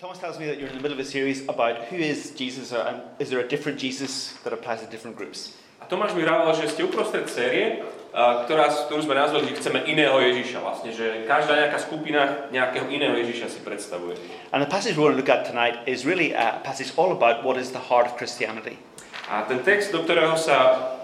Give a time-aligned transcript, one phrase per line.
[0.00, 2.72] Thomas tells me that you're in the middle of a series about who is Jesus
[2.72, 5.52] and is there a different Jesus that applies to different groups.
[5.76, 10.16] A Tomáš mi vravel, že ste uprostred série, ktorá, ktorú sme nazvali, že chceme iného
[10.16, 10.64] Ježiša.
[10.64, 14.16] Vlastne, že každá nejaká skupina nejakého iného Ježiša si predstavuje.
[14.56, 17.44] And the passage we're going to look at tonight is really a passage all about
[17.44, 18.80] what is the heart of Christianity.
[19.28, 20.96] A ten text, do ktorého sa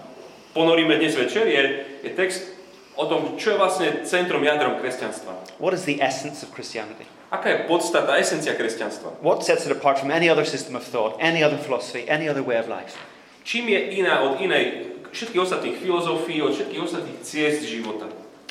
[0.57, 2.56] ponoríme dnes večer, je, je text
[2.97, 5.61] o tom, čo je vlastne centrom, jadrom kresťanstva.
[5.61, 7.05] What is the essence of Christianity?
[7.29, 9.21] Aká je podstata, esencia kresťanstva?
[9.21, 12.41] What sets it apart from any other system of thought, any other philosophy, any other
[12.41, 12.97] way of life?
[13.45, 18.09] Čím je iná od inej všetkých ostatných filozofií, od všetkých ostatných ciest života?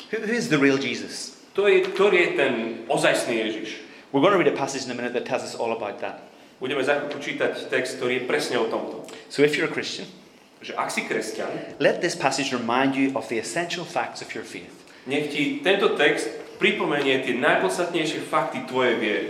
[0.09, 1.37] Who, who is the real Jesus?
[1.57, 2.53] To je, ktorý je ten
[2.87, 3.69] ozajstný Ježiš?
[4.13, 6.23] We're going to read a passage in a minute that tells us all about that.
[6.57, 9.05] Budeme za chvíľku čítať text, ktorý je presne o tomto.
[9.29, 10.09] So if you're a Christian,
[10.57, 14.43] Že ak si kresťan, let this passage remind you of the essential facts of your
[14.43, 14.73] faith.
[15.07, 16.27] nech ti tento text
[16.59, 19.29] pripomenie tie najpodstatnejšie fakty tvojej viery.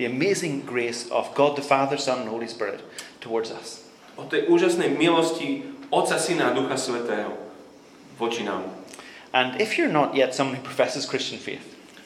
[0.00, 2.82] The amazing grace of God the Father, Son, and Holy Spirit
[3.22, 3.86] towards us.
[4.18, 7.30] O tej úžasnej milosti Otca, Syna a Ducha Svetého
[8.18, 8.66] voči nám.
[9.34, 11.62] And if you're not yet someone who professes Christian faith,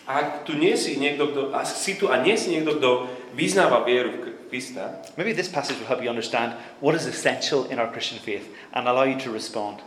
[0.08, 4.16] ak tu nie si niekto, kto, si tu a nie si niekto, kto vyznáva vieru
[4.16, 8.18] v Krista, maybe this passage will help you understand what is essential in our Christian
[8.18, 9.80] faith and allow you to respond.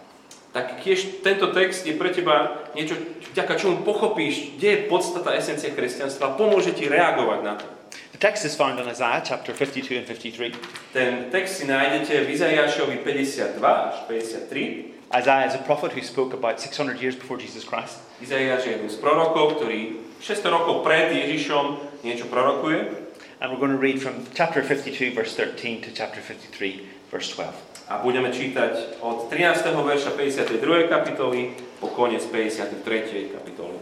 [0.52, 3.00] tak tiež tento text je pre teba niečo,
[3.32, 7.67] vďaka čomu pochopíš, kde je podstata, esencia kresťanstva pomôže ti reagovať na to.
[8.12, 10.52] The text is found in Isaiah chapter 52 and 53.
[10.92, 15.12] Ten text si nájdete v Izaiášovi 52 až 53.
[15.12, 18.04] Isaiah is a prophet who spoke about 600 years before Jesus Christ.
[18.20, 23.00] Izaiáš je jeden z prorokov, ktorý 600 rokov pred Ježišom niečo prorokuje.
[23.42, 27.50] And we're going to read from chapter 52, verse 13 to chapter 53, verse 12.
[27.89, 29.66] A budeme čítať od 13.
[29.81, 30.61] verša 52.
[30.86, 33.33] kapitoly po koniec 53.
[33.33, 33.81] kapitoly.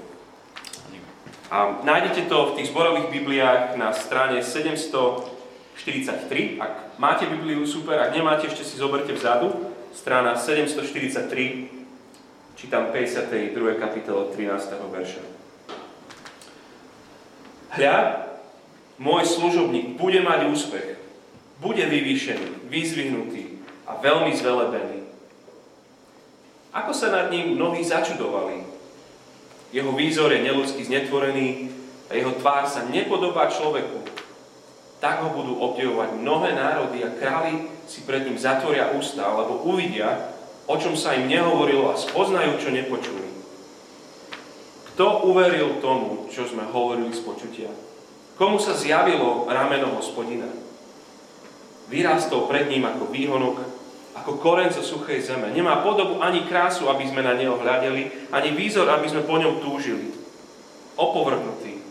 [1.51, 6.63] A nájdete to v tých zborových bibliách na strane 743.
[6.63, 9.75] Ak máte Bibliu, super, ak nemáte, ešte si zoberte vzadu.
[9.91, 13.75] Strana 743, čítam 52.
[13.75, 14.71] kapitole 13.
[14.87, 15.19] verša.
[17.75, 18.28] Hľa,
[18.99, 20.99] môj služobník bude mať úspech,
[21.63, 24.99] bude vyvýšený, vyzvihnutý a veľmi zvelebený.
[26.75, 28.61] Ako sa nad ním mnohí začudovali.
[29.73, 31.73] Jeho výzor je neludsky znetvorený
[32.11, 34.05] a jeho tvár sa nepodobá človeku.
[34.99, 40.35] Tak ho budú obdivovať mnohé národy a králi si pred ním zatvoria ústa, lebo uvidia,
[40.69, 43.29] o čom sa im nehovorilo a spoznajú, čo nepočuli.
[44.93, 47.71] Kto uveril tomu, čo sme hovorili z počutia?
[48.39, 50.47] Komu sa zjavilo rameno hospodina?
[51.91, 53.59] Vyrástol pred ním ako výhonok,
[54.15, 55.51] ako koren zo suchej zeme.
[55.51, 59.59] Nemá podobu ani krásu, aby sme na neho hľadeli, ani výzor, aby sme po ňom
[59.59, 60.15] túžili.
[60.95, 61.83] Opovrhnutý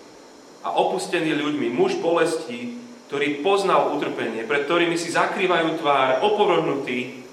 [0.64, 2.80] a opustený ľuďmi, muž bolesti,
[3.12, 7.28] ktorý poznal utrpenie, pred ktorými si zakrývajú tvár, opovrhnutý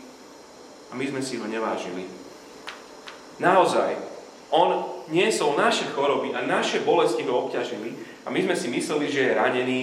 [0.92, 2.04] a my sme si ho nevážili.
[3.40, 3.96] Naozaj,
[4.52, 9.22] on niesol naše choroby a naše bolesti ho obťažili a my sme si mysleli, že
[9.30, 9.80] je ranený,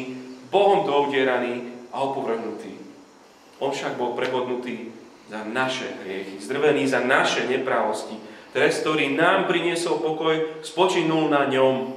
[0.53, 2.77] Bohom to obdieraný a opovrhnutý.
[3.63, 4.91] On však bol prebodnutý
[5.31, 8.19] za naše hriechy, zdrvený za naše neprávosti.
[8.53, 11.97] Trest, ktorý nám priniesol pokoj, spočinul na ňom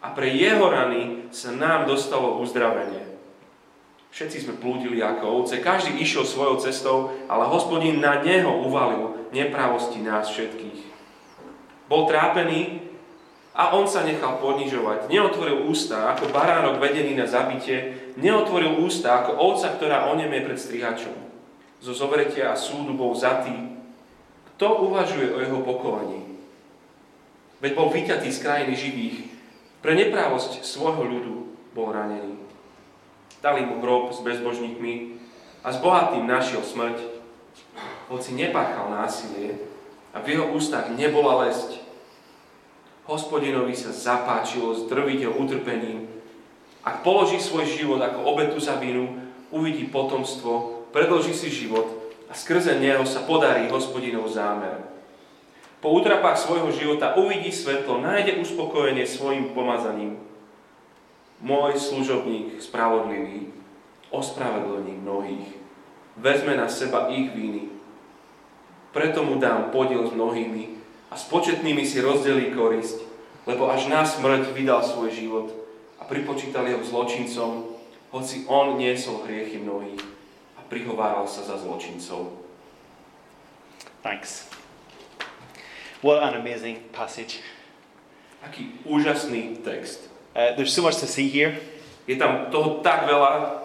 [0.00, 3.04] a pre jeho rany sa nám dostalo uzdravenie.
[4.10, 10.02] Všetci sme plúdili ako ovce, každý išiel svojou cestou, ale hospodin na neho uvalil neprávosti
[10.02, 10.80] nás všetkých.
[11.86, 12.89] Bol trápený
[13.50, 15.10] a on sa nechal ponižovať.
[15.10, 21.16] Neotvoril ústa ako baránok vedený na zabitie, neotvoril ústa ako ovca, ktorá onemie pred strihačom.
[21.82, 23.74] Zo zovretia a súdu bol zatý.
[24.54, 26.30] Kto uvažuje o jeho pokovaní?
[27.60, 29.18] Veď bol vyťatý z krajiny živých.
[29.80, 31.34] Pre neprávosť svojho ľudu
[31.72, 32.36] bol ranený.
[33.40, 35.16] Dali mu hrob s bezbožníkmi
[35.64, 37.00] a s bohatým našiel smrť,
[38.12, 39.56] hoci nepáchal násilie
[40.12, 41.79] a v jeho ústach nebola lesť.
[43.10, 46.06] Hospodinovi sa zapáčilo zdrviť ho utrpením.
[46.86, 49.18] Ak položí svoj život ako obetu za vinu,
[49.50, 51.90] uvidí potomstvo, predloží si život
[52.30, 54.86] a skrze neho sa podarí hospodinov zámer.
[55.82, 60.14] Po útrapách svojho života uvidí svetlo, nájde uspokojenie svojim pomazaním.
[61.42, 63.50] Môj služobník spravodlivý
[64.14, 65.50] ospravedlní mnohých.
[66.14, 67.74] Vezme na seba ich víny.
[68.94, 70.79] Preto mu dám podiel s mnohými
[71.10, 73.02] a s početnými si rozdelí korisť,
[73.44, 75.50] lebo až na smrť vydal svoj život
[75.98, 77.76] a pripočítal jeho zločincom,
[78.14, 80.02] hoci on niesol hriechy mnohých
[80.58, 82.30] a prihováral sa za zločincov.
[84.06, 84.48] Thanks.
[86.00, 87.44] What an amazing passage.
[88.40, 90.08] Aký úžasný text.
[90.32, 91.60] Uh, there's so much to see here.
[92.08, 93.60] Je Je tam toho tak veľa,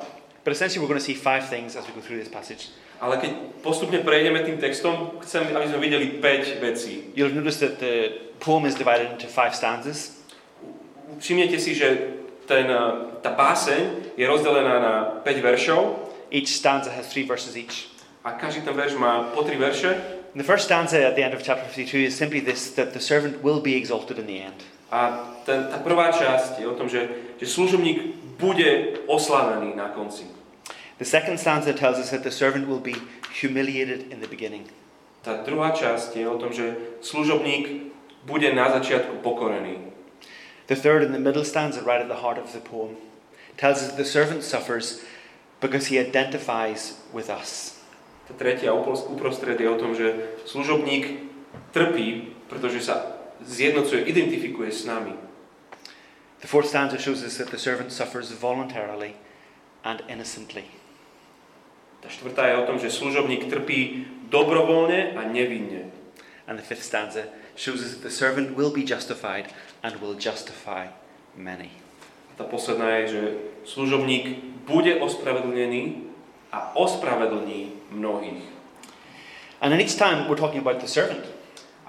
[0.46, 2.70] But essentially, we're going to see five things as we go through this passage.
[3.02, 3.32] Ale keď
[3.66, 7.12] postupne prejdeme tým textom, chcem, aby sme videli 5 vecí.
[7.16, 10.22] You'll notice that the poem is divided into five stanzas.
[11.20, 12.80] Všimnete si, že ten, eh,
[13.22, 14.94] tá báseň je rozdelená na
[15.24, 17.96] 5 veršov Each stanza has three verses each.
[18.26, 19.90] a každý ten verš má po 3 verše.
[20.34, 23.00] And the first stanza at the end of chapter 52 is simply this that the
[23.00, 24.66] servant will be exalted in the end.
[24.92, 27.08] A ten, tá prvá časť je o tom, že,
[27.38, 28.02] že služobník
[28.42, 30.26] bude oslavený na konci.
[30.98, 32.96] The second stanza tells us that the servant will be
[33.34, 34.72] humiliated in the beginning.
[35.26, 37.92] Tá druhá časť je o tom, že služobník
[38.24, 39.92] bude na začiatku pokorený.
[40.72, 42.96] The third and the middle stanza, right at the heart of the poem,
[43.58, 45.04] tells us that the servant suffers
[45.60, 47.82] because he identifies with us.
[48.26, 51.28] Tá tretia upros- uprostred je o tom, že služobník
[51.76, 55.14] trpí, pretože sa zjednocuje, identifikuje s nami.
[56.42, 59.18] The fourth stanza shows us that the servant suffers voluntarily
[59.84, 60.85] and innocently.
[62.06, 65.90] Tá štvrtá je o tom, že služobník trpí dobrovoľne a nevinne.
[66.46, 67.26] And the fifth stanza
[67.58, 69.50] shows us that the servant will be justified
[69.82, 70.94] and will justify
[71.34, 71.74] many.
[72.30, 73.22] A tá posledná je, že
[73.66, 74.38] služobník
[74.70, 76.06] bude ospravedlnený
[76.54, 78.46] a ospravedlní mnohých.
[79.58, 81.26] And in each time we're talking about the servant.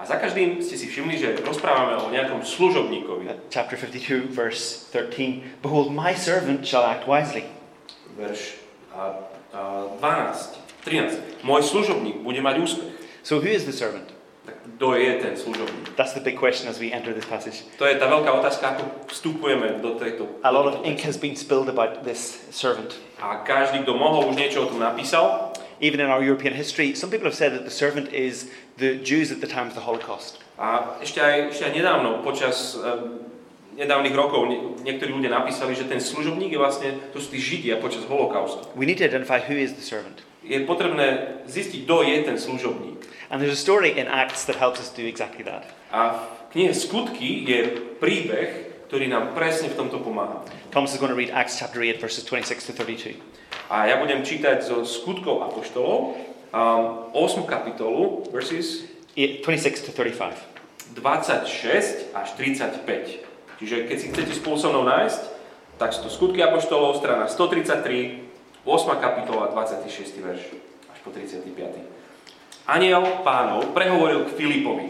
[0.01, 3.53] A za každým ste si všimli, že rozprávame o nejakom služobníkovi.
[3.53, 7.45] Chapter 52, verse 13 Behold, my servant shall act wisely.
[8.17, 8.65] Verš
[8.97, 9.36] a
[9.97, 11.43] 12, 13.
[11.43, 12.89] Môj služobník bude mať úspech.
[13.25, 14.13] So, who is the servant?
[14.77, 15.97] Kto je ten služobník?
[15.97, 17.65] That's the big question as we enter this passage.
[17.81, 20.29] To je tá veľká otázka, ako vstupujeme do tejto...
[20.45, 22.95] A lot of ink has been spilled about this servant.
[23.19, 25.51] A každý, kto mohol, už niečo o tom napísal.
[25.81, 29.33] Even in our European history, some people have said that the servant is the Jews
[29.33, 30.39] at the time of the Holocaust.
[30.57, 33.27] A ešte aj, ešte aj nedávno, počas um,
[33.77, 37.77] nedávnych rokov, nie, niektorí ľudia napísali, že ten služobník je vlastne, to sú tí Židia
[37.77, 38.65] počas holokaustu.
[38.73, 40.25] We need to identify who is the servant.
[40.41, 42.97] Je potrebné zistiť, kto je ten služobník.
[43.29, 45.67] And there's a story in Acts that helps us do exactly that.
[45.93, 46.15] A
[46.49, 47.59] v knihe Skutky je
[48.01, 48.49] príbeh,
[48.87, 50.41] ktorý nám presne v tomto pomáha.
[50.71, 53.19] Thomas is going to read Acts chapter 8, verses 26 to 32.
[53.67, 56.15] A ja budem čítať zo Skutkov Apoštolov,
[56.55, 57.43] um, 8.
[57.43, 58.87] kapitolu, verses
[59.19, 60.39] Eight- 26 to 35.
[60.95, 63.26] 26 až 35.
[63.57, 65.21] Čiže keď si chcete spolu so mnou nájsť,
[65.77, 69.03] tak sú to Skutky Apoštolov, strana 133, 8.
[69.03, 70.21] kapitola, 26.
[70.21, 70.43] verš,
[70.89, 71.49] až po 35.
[72.67, 74.87] Aniel pánov prehovoril k Filipovi.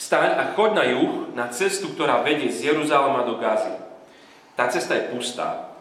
[0.00, 3.76] Vstaň a choď na juh, na cestu, ktorá vedie z Jeruzalema do Gazy.
[4.56, 5.76] Tá cesta je pustá.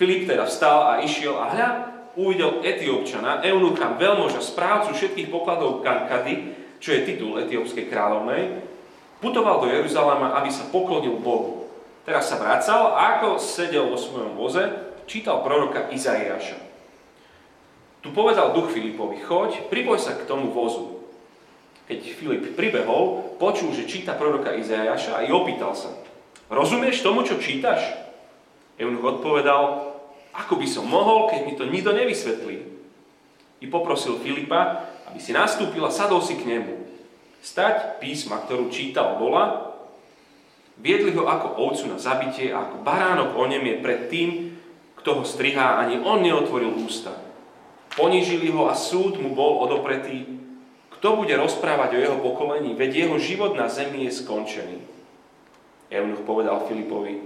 [0.00, 1.68] Filip teda vstal a išiel a hľa,
[2.16, 8.64] uvidel Etiópčana, eunucha, veľmoža, správcu všetkých pokladov Kankady, čo je titul etiópskej kráľovnej,
[9.20, 11.68] putoval do Jeruzalema, aby sa poklonil Bohu.
[12.08, 14.64] Teraz sa vracal a ako sedel vo svojom voze,
[15.04, 16.56] čítal proroka Izaiáša.
[18.00, 21.04] Tu povedal duch Filipovi, choď, pripoj sa k tomu vozu.
[21.84, 25.92] Keď Filip pribehol, počul, že číta proroka Izaiáša a i opýtal sa,
[26.48, 27.84] rozumieš tomu, čo čítaš?
[28.80, 29.92] Eunuch odpovedal,
[30.32, 32.56] ako by som mohol, keď mi to nikto nevysvetlí.
[33.60, 36.79] I poprosil Filipa, aby si nastúpil a sadol si k nemu.
[37.40, 39.72] Stať písma, ktorú čítal, bola,
[40.76, 44.30] viedli ho ako ovcu na zabitie a ako baránok o nem je pred tým,
[45.00, 47.16] kto ho strihá, ani on neotvoril ústa.
[47.96, 50.28] Ponížili ho a súd mu bol odopretý.
[51.00, 54.78] Kto bude rozprávať o jeho pokolení, veď jeho život na zemi je skončený.
[55.88, 57.24] Eunuch povedal Filipovi,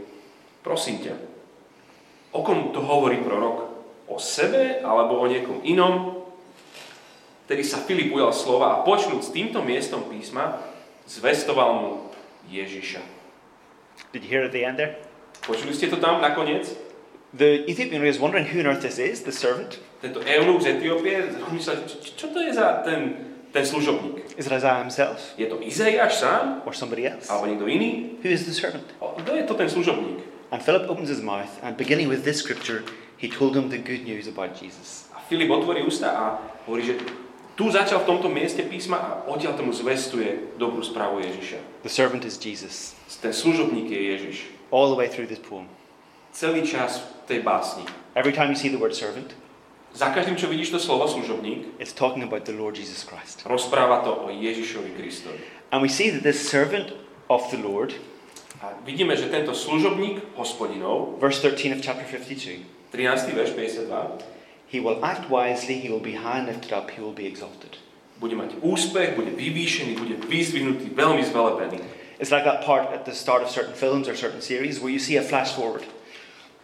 [0.62, 1.14] prosím ťa,
[2.32, 3.74] o kom to hovorí prorok?
[4.06, 6.13] O sebe alebo o niekom inom?
[7.44, 10.64] Tedy sa Filip ujal slova a počnúť s týmto miestom písma,
[11.04, 11.90] zvestoval mu
[12.48, 13.04] Ježiša.
[14.16, 14.96] Did you hear at the end there?
[15.44, 16.72] Počuli ste to tam nakoniec?
[17.36, 19.76] The Ethiopian is wondering who on earth this is, the servant.
[20.00, 23.12] Tento eunuch z Etiópie, myslel, čo, to je za ten,
[23.52, 24.38] ten služobník?
[24.40, 26.62] Is it Isaiah himself Je to Izaiáš sám?
[26.64, 27.28] or somebody else?
[27.28, 28.16] Alebo niekto iný?
[28.22, 28.86] Who is the servant?
[29.02, 30.22] Kto je to ten služobník?
[30.48, 32.86] And Philip opens his mouth, and beginning with this scripture,
[33.18, 35.10] he told him the good news about Jesus.
[35.10, 36.24] A Filip otvorí ústa a
[36.70, 36.94] hovorí, že
[37.54, 41.86] tu začal v tomto mieste písma a odtiaľ tomu zvestuje dobrú správu Ježiša.
[41.86, 42.98] The servant is Jesus.
[43.22, 44.36] Ten služobník je Ježiš.
[44.74, 45.70] All the way through this poem.
[46.34, 46.98] Celý čas
[47.30, 47.86] tej básni.
[48.18, 49.34] Every time you see the word servant,
[49.94, 53.46] Za každým, čo vidíš to slovo služobník, it's talking about the Lord Jesus Christ.
[53.46, 55.38] rozpráva to o Ježišovi Kristovi.
[55.70, 56.90] And we see that this servant
[57.30, 57.94] of the Lord,
[58.58, 63.38] A vidíme, že tento služobník hospodinov, verse 13 of chapter 52, 13.
[63.38, 64.18] verš 52,
[64.74, 67.78] he will act wisely, he will be high lifted up, he will be exalted.
[68.18, 71.78] bude mať úspech, bude vyvýšený, bude vyzvihnutý, veľmi zvelebený.
[72.18, 74.98] It's like that part at the start of certain films or certain series where you
[74.98, 75.84] see a flash forward.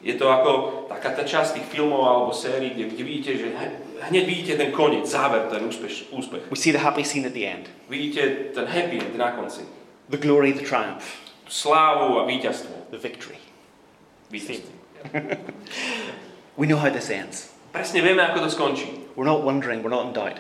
[0.01, 3.47] Je to ako taká tá časť tých filmov alebo sérií, kde, kde vidíte, že
[4.09, 6.49] hneď vidíte ten koniec, záver, ten úspeš, úspech.
[6.49, 9.63] We see the happy scene at the end, Vidíte ten happy end na konci.
[10.09, 11.05] the glory, the triumph,
[11.47, 12.91] slávu a víťazstvo.
[12.91, 13.37] the victory.
[14.31, 14.73] Víťazstvo.
[16.57, 17.60] We know how this ends.
[17.71, 18.89] Presne vieme, ako to skončí.
[19.15, 20.39] We're not wondering, we're not in doubt.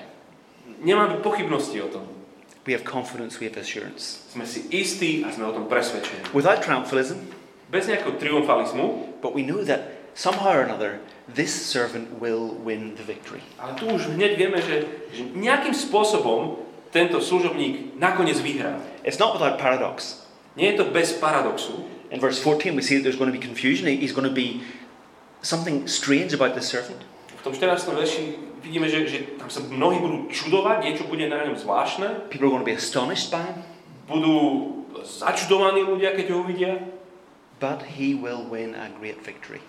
[0.82, 2.06] Nemáme pochybnosti o tom.
[2.66, 4.26] We have confidence, we have assurance.
[4.34, 6.34] Sme si istí a sme o tom presvedčení.
[6.34, 7.18] Without triumphalism,
[7.70, 10.98] Bez nejakého triumfalizmu, but we know that somehow or another
[11.30, 13.38] this servant will win the victory.
[13.62, 16.58] ale tu už hneď vieme, že, že nejakým spôsobom
[16.90, 18.82] tento služobník nakoniec vyhrá.
[19.06, 20.26] It's not without paradox.
[20.58, 21.86] Nie je to bez paradoxu.
[22.10, 23.86] In verse 14, we see that there's going to be confusion.
[23.86, 24.66] He's going to be
[25.46, 27.06] something strange about this servant.
[27.40, 27.88] V tom 14.
[27.88, 28.22] verši
[28.60, 32.28] vidíme, že, že tam sa mnohí budú čudovať, niečo bude na ňom zvláštne.
[32.28, 33.64] People are going to be astonished by him,
[34.04, 34.34] Budú
[35.00, 36.72] začudovaní ľudia, keď ho uvidia.
[37.60, 39.60] but he will win a great victory.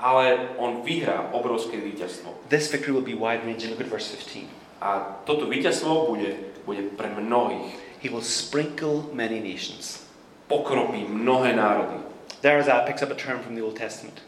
[0.00, 2.34] Ale on vyhrá obrovské víťazstvo.
[2.48, 3.70] This victory will be wide ranging.
[3.74, 4.48] Look at verse 15.
[4.80, 6.34] A toto víťazstvo bude,
[6.66, 7.74] bude pre mnohých.
[8.00, 10.02] He will sprinkle many nations.
[10.48, 12.00] Pokropí mnohé národy.
[12.40, 14.18] There, Isaiah picks up a term from the Old Testament,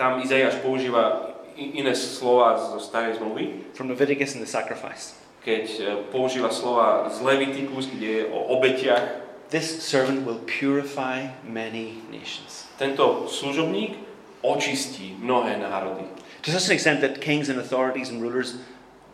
[0.00, 5.20] Tam Izaiáš používa iné slova zo starej zmluvy, from Leviticus and the sacrifice.
[5.40, 9.24] keď e, používa slova z Leviticus, kde je o obetiach.
[9.50, 12.70] This servant will purify many nations.
[12.78, 13.98] Tento služobník
[14.46, 16.06] očistí mnohé národy.
[16.46, 18.56] To such an extent that kings and authorities and rulers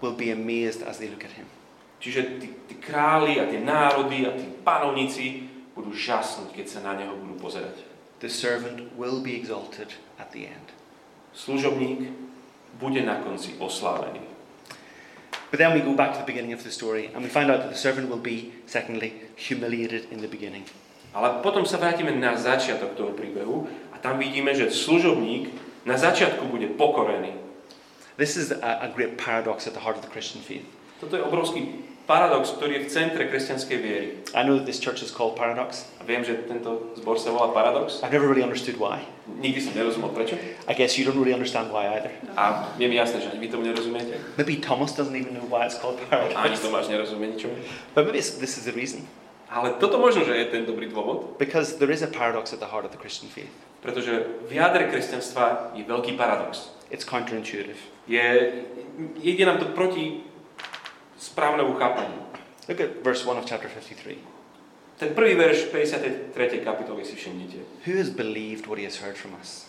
[0.02, 1.48] will be amazed as they look at him.
[1.98, 6.92] Čiže tí, tí králi a tie národy a tí panovníci budú žasnúť, keď sa na
[6.94, 7.82] neho budú pozerať.
[8.20, 10.68] The servant will be exalted at the end.
[11.32, 12.25] Služobník
[12.78, 14.20] bude na konci oslávený.
[15.50, 17.60] But then we go back to the beginning of the story and we find out
[17.62, 20.66] that the servant will be, secondly, humiliated in the beginning.
[21.16, 23.64] Ale potom sa vrátime na začiatok toho príbehu
[23.94, 25.48] a tam vidíme, že služobník
[25.88, 27.32] na začiatku bude pokorený.
[28.20, 30.66] This is a, a great paradox at the heart of the Christian faith.
[31.00, 34.08] Toto je obrovský paradox, ktorý je v centre kresťanskej viery.
[34.32, 35.90] I know that this church is called Paradox.
[35.98, 37.98] A viem, že tento zbor sa volá Paradox.
[38.00, 39.02] I've never really understood why.
[39.26, 40.38] Nikdy som nerozumel prečo.
[40.70, 42.14] I guess you don't really understand why either.
[42.38, 44.14] A je mi jasné, že ani vy tomu nerozumiete.
[44.38, 46.62] Maybe Thomas doesn't even know why it's called Ani Paradox.
[46.62, 47.58] Tomáš nerozumie ničomu.
[47.98, 49.02] But maybe this is the reason.
[49.50, 52.66] Ale toto možno, že je ten dobrý dôvod, Because there is a paradox at the
[52.66, 53.50] heart of the Christian faith.
[53.82, 56.74] pretože v jadre kresťanstva je veľký paradox.
[56.90, 57.78] It's counterintuitive.
[58.10, 58.22] Je,
[59.22, 60.26] ide nám to proti
[61.18, 62.18] správnemu chápaniu.
[62.68, 64.18] Look at verse 1 of chapter 53.
[64.98, 66.64] Ten prvý verš 53.
[66.64, 67.56] kapitoly si všimnite.
[67.86, 69.66] Who has believed what he has heard from us?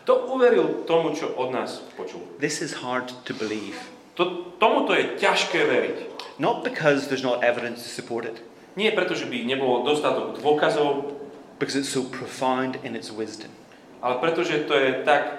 [0.00, 2.20] Kto uveril tomu, čo od nás počul?
[2.40, 3.76] This is hard to believe.
[4.14, 5.96] To, tomuto je ťažké veriť.
[6.40, 8.40] Not because there's not evidence to support it,
[8.78, 11.18] Nie preto, že by nebolo dostatok dôkazov,
[11.58, 13.50] because it's so profound in its wisdom.
[14.00, 15.36] ale preto, že to je tak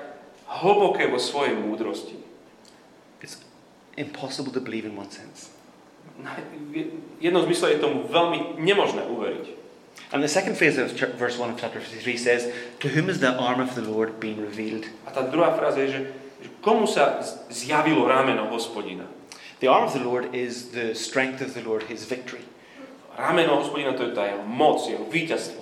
[0.62, 2.14] hlboké vo svojej múdrosti.
[3.98, 5.50] Impossible to believe in one sense.
[6.24, 6.38] Na-
[6.72, 6.86] V
[7.20, 9.46] jednom zmysle je tomu veľmi nemožné uveriť.
[10.12, 12.48] And the second phase of verse 1 of chapter 53 says,
[12.80, 14.88] To whom is the arm of the Lord being revealed?
[15.08, 16.02] A tá druhá fráza je, že,
[16.44, 19.08] že komu sa z- zjavilo rameno hospodina.
[19.60, 22.44] The arm of the Lord is the strength of the Lord, his victory.
[23.16, 25.60] Rameno hospodina to je tá jeho moc, jeho víťazstvo.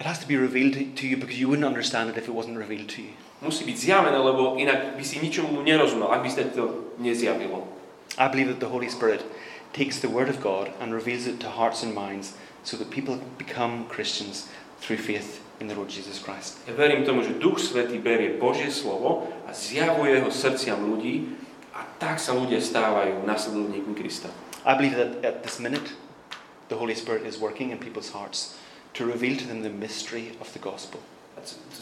[0.00, 2.58] It has to be revealed to you because you wouldn't understand it if it wasn't
[2.58, 3.14] revealed to you.
[3.42, 7.66] Musí byť zjavené, lebo inak by si ničomu nerozumel, ak by ste to nezjavilo.
[8.14, 9.26] I believe that the Holy Spirit
[9.74, 13.18] takes the Word of God and reveals it to hearts and minds so that people
[13.34, 14.46] become Christians
[14.78, 16.62] through faith in the Lord Jesus Christ.
[16.70, 21.34] Ja verím tomu, že Duch Svetý berie Božie slovo a zjavuje ho srdciam ľudí
[21.74, 24.30] a tak sa ľudia stávajú nasledovníkmi Krista.
[24.62, 25.98] I believe that at this minute,
[26.70, 28.54] the Holy Spirit is working in people's hearts
[28.94, 31.02] to reveal to them the mystery of the gospel.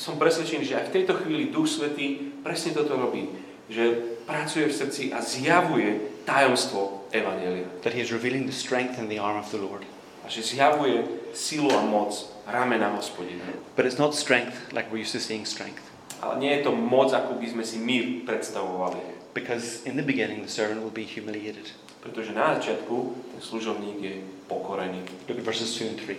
[0.01, 3.29] Som presvedčený, že aj v tejto chvíli Duch Svetý presne toto robí.
[3.71, 7.69] Že pracuje v srdci a zjavuje tajomstvo Evangelia.
[7.87, 9.85] That He is revealing the strength and the arm of the Lord.
[10.25, 12.15] A že zjavuje silu a moc
[12.47, 13.45] ramena hospodina.
[13.77, 15.83] But it's not strength like we're used to seeing strength.
[16.21, 19.01] Ale nie je to moc, ako by sme si my predstavovali.
[19.33, 21.71] Because in the beginning, the servant will be humiliated.
[22.01, 22.97] Pretože na začiatku
[23.37, 24.15] ten služobník je
[24.49, 25.05] pokorený.
[25.29, 26.17] Look at verses 2 and 3.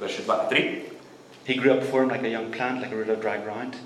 [0.00, 0.91] Verše 2 a 3.
[1.44, 3.76] He grew up before him like a young plant, like a root of dry ground.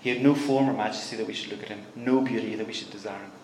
[0.00, 2.66] He had no form or majesty that we should look at him, no beauty that
[2.66, 3.34] we should desire him.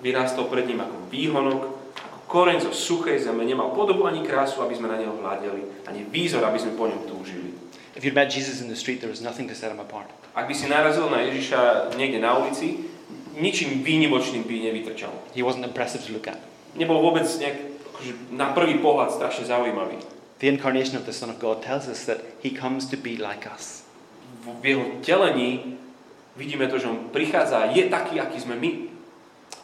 [0.00, 1.60] Vyrástol pred ním ako výhonok,
[1.96, 6.04] ako koreň zo suchej zeme, nemal podobu ani krásu, aby sme na neho hľadeli, ani
[6.08, 7.52] výzor, aby sme po ňom túžili.
[7.94, 10.10] If you'd met Jesus in the street, there was nothing to set him apart.
[10.34, 12.90] Ak by si narazil na Ježiša niekde na ulici,
[13.38, 15.14] ničím výnimočným by nevytrčal.
[15.34, 16.42] He wasn't impressive to look at.
[16.74, 17.58] Nebol vôbec nejak,
[17.94, 20.02] akože na prvý pohľad strašne zaujímavý.
[20.44, 23.48] The incarnation of the Son of God tells us that he comes to be like
[23.48, 23.88] us.
[24.60, 25.80] V jeho telení
[26.36, 28.92] vidíme to, že on prichádza je taký, aký sme my.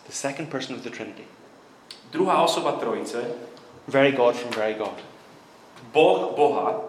[0.08, 1.28] The second person of the Trinity.
[2.16, 3.20] Druhá osoba Trojice,
[3.92, 4.96] Very God from very God.
[5.92, 6.80] Boh Boha,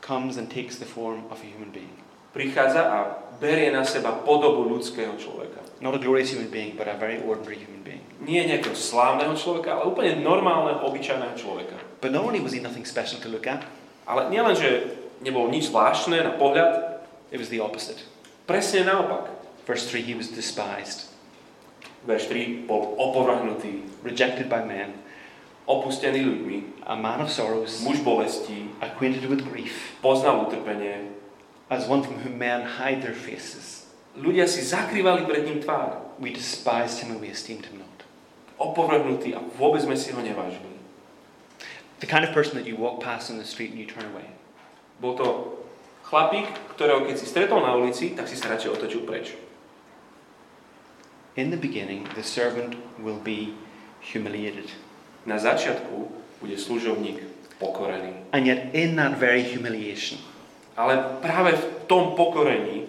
[0.00, 1.92] Comes and takes the form of a human being.
[2.32, 2.98] prichádza a
[3.36, 5.60] berie na seba podobu ľudského človeka.
[5.84, 8.00] Not a glorious human being, but a very ordinary human being.
[8.24, 11.87] Nie nejakého slávneho človeka, ale úplne normálneho, obyčajného človeka.
[12.00, 13.66] But not only was he nothing special to look at,
[14.08, 18.00] Ale nielen, že nebolo nič zvláštne na pohľad, it was the opposite.
[18.48, 19.28] presne naopak.
[19.68, 21.12] Verse 3 he was despised,
[22.08, 24.96] Verš 3, bol opovrhnutý, rejected by men,
[25.68, 31.12] opustený ľuďmi, a man of sorrows, muž bolestí, acquainted with grief, poznal utrpenie.
[31.68, 33.84] as one from whom men hide their faces.
[34.16, 36.00] Ľudia si zakrývali pred ním tvár.
[36.16, 38.08] We despised him and we esteemed him not.
[38.56, 40.77] Opovrhnutý a vôbec sme si ho nevážili.
[42.00, 44.30] The kind of person that you walk past on the street and you turn away.
[45.00, 45.58] Bol to
[46.06, 49.34] chlapík, ktorého keď si stretol na ulici, tak si sa radšej otočil preč.
[51.38, 53.54] In the beginning, the servant will be
[54.02, 54.70] humiliated.
[55.26, 56.10] Na začiatku
[56.42, 57.22] bude služobník
[57.62, 58.30] pokorený.
[58.34, 60.18] And yet, in that very humiliation,
[60.78, 62.86] Ale práve v tom pokorení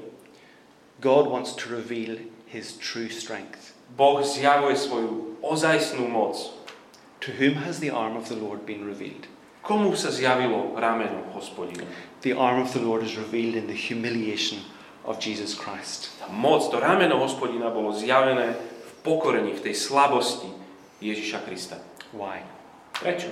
[1.02, 3.74] God wants to reveal his true strength.
[3.90, 6.38] Boh zjavuje svoju ozajstnú moc.
[7.22, 9.28] To whom has the arm of the Lord been revealed?
[9.64, 11.86] Komu sa zjavilo rameno hospodina?
[12.22, 14.64] The arm of the Lord is revealed in the humiliation
[15.04, 16.16] of Jesus Christ.
[16.20, 20.48] Tá moc, to rameno hospodina bolo zjavené v pokorení, v tej slabosti
[21.04, 21.78] Ježiša Krista.
[22.16, 22.42] Why?
[22.96, 23.32] Prečo?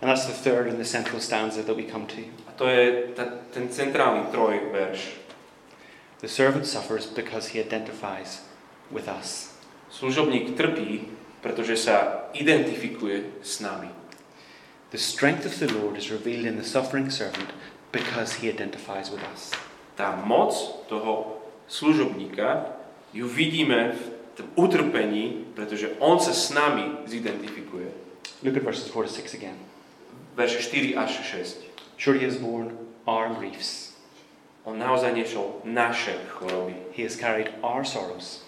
[0.00, 2.22] And that's the third and the central stanza that we come to.
[2.48, 5.18] A to je ta, ten centrálny troj verš.
[6.20, 8.46] The servant suffers because he identifies
[8.90, 9.52] with us.
[9.90, 13.88] Služobník trpí, pretože sa identifikuje s nami.
[14.90, 17.50] The strength of the Lord is revealed in the suffering servant
[17.92, 19.54] because he identifies with us.
[19.96, 20.54] Tá moc
[20.88, 22.66] toho služobníka
[23.12, 24.02] ju vidíme v
[24.34, 27.90] tom utrpení, pretože on sa s nami zidentifikuje.
[28.42, 29.58] Look at verses 4 to 6 again.
[30.34, 31.56] Verše 4 až 6.
[31.96, 32.72] Sure, he has borne
[33.06, 33.90] our griefs,
[34.64, 36.76] On naozaj niesol naše choroby.
[36.92, 38.44] he has carried our sorrows.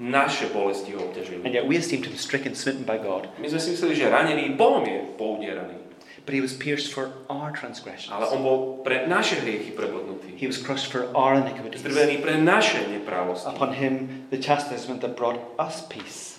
[0.00, 1.44] Naše bolesti ho obťažili.
[1.44, 3.28] And yet we esteemed him stricken, smitten by God.
[3.36, 5.76] My sme si mysleli, že ranený Bohom je poudieraný.
[6.22, 10.38] But he was pierced for our transgressions, Ale on bol pre naše hriechy prebodnutý.
[10.38, 11.82] he was crushed for our iniquities.
[11.82, 13.50] Zdrvený pre naše neprávosti.
[13.50, 16.38] Upon him, the chastisement that brought us peace,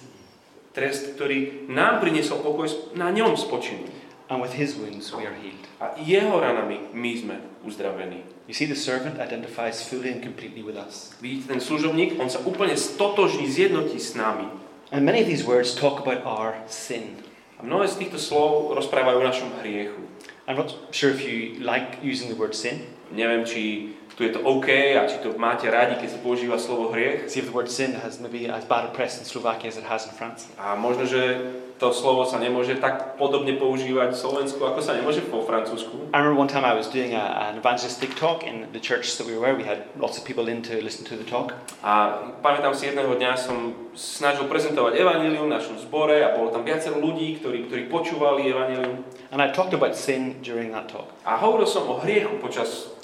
[0.73, 2.65] Trest, ktorý nám priniesol pokoj,
[2.97, 3.91] na ňom spočinul.
[4.31, 5.61] and with his wounds we are healed.
[5.83, 7.35] A jeho ranami my sme
[7.67, 8.23] uzdravení.
[8.47, 11.15] You see, the servant identifies fully and completely with us.
[11.21, 14.51] Vidíte, ten služobník, on sa úplne stotožní, zjednotí s nami.
[14.91, 17.23] And many of these words talk about our sin.
[17.55, 20.03] A mnohé z týchto slov rozprávajú o našom hriechu.
[20.43, 22.83] I'm not sure if you like using the word sin.
[23.15, 24.67] Neviem, či tu je to OK
[24.99, 27.31] a či to máte radi, keď sa používa slovo hriech.
[27.31, 29.87] See if the word sin has maybe as bad a press in Slovakia as it
[29.87, 30.51] has in France.
[30.59, 31.47] A možno, že
[31.83, 36.15] to slovo sa nemôže tak podobne používať v Slovensku, ako sa nemôže vo Francúzsku.
[36.15, 39.27] I remember one time I was doing a, an evangelistic talk in the church that
[39.27, 39.51] we were.
[39.51, 41.51] We had lots of people in to listen to the talk.
[41.83, 46.63] A pamätám si jedného dňa som snažil prezentovať evanilium v našom zbore a bolo tam
[46.63, 49.03] viacero ľudí, ktorí, ktorí počúvali evanilium.
[49.35, 51.11] And I talked about sin during that talk.
[51.27, 52.95] A hovoril som o hriechu počas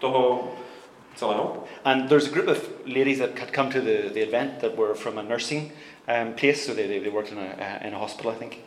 [0.00, 0.48] toho
[1.16, 1.66] celého.
[1.84, 4.94] And there's a group of ladies that had come to the, the event that were
[4.94, 5.72] from a nursing
[6.08, 8.62] um, place, so they, they, they worked in a, in a hospital, I think.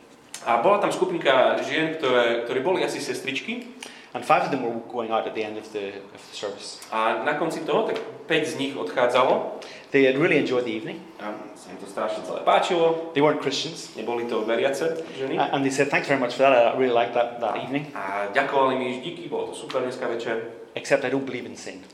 [0.46, 3.66] A bola tam skupinka žien, ktoré, ktorí boli asi sestričky.
[4.14, 6.80] And five of them were going out at the end of the, of the service.
[6.92, 9.60] A na konci toho, tak 5 z nich odchádzalo.
[9.90, 11.02] They had really enjoyed the evening.
[11.20, 13.12] A sa im to strašne celé páčilo.
[13.12, 13.92] They weren't Christians.
[13.96, 15.36] Neboli to veriace ženy.
[15.36, 16.52] And they said, thanks very much for that.
[16.52, 17.92] I really liked that, that evening.
[17.92, 20.48] A ďakovali mi, díky, bolo to super dneska večer.
[20.74, 21.84] Except I don't believe in sin.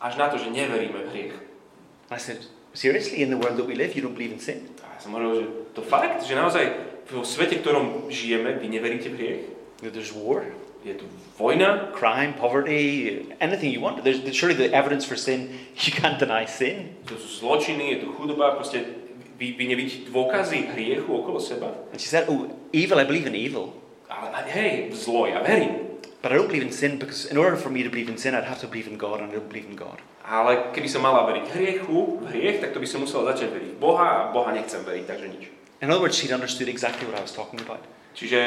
[0.00, 1.36] Až na to, že neveríme v hriech.
[2.10, 2.40] I said,
[2.72, 4.66] seriously, in the world that we live, you don't believe in sin?
[4.80, 6.64] A ja som hovoril, že to fakt, že naozaj
[7.12, 9.42] vo svete, v ktorom žijeme, vy neveríte v hriech?
[9.84, 10.48] There's war,
[10.80, 11.04] Je tu
[11.36, 14.00] vojna, crime, poverty, anything you want.
[14.00, 15.52] There's, surely the evidence for sin.
[15.84, 16.96] You can't deny sin.
[17.04, 18.80] tu sú zločiny, je tu chudoba, proste
[19.36, 21.76] vy, vy nevidíte dôkazy hriechu okolo seba.
[21.92, 23.76] And she said, oh, evil, I believe in evil.
[24.08, 25.89] Ale hej, zlo, ja verím.
[26.20, 28.34] But I don't believe in sin because in order for me to believe in sin,
[28.36, 29.96] I'd have to believe in God, and I don't believe in God.
[30.20, 34.06] Ale keby som mala veriť hriechu, hriech, tak to by som musela začať veriť Boha
[34.06, 35.44] a Boha nechcem veriť, takže nič.
[35.80, 37.80] In other words, she'd understood exactly what I was talking about.
[38.12, 38.38] Čiže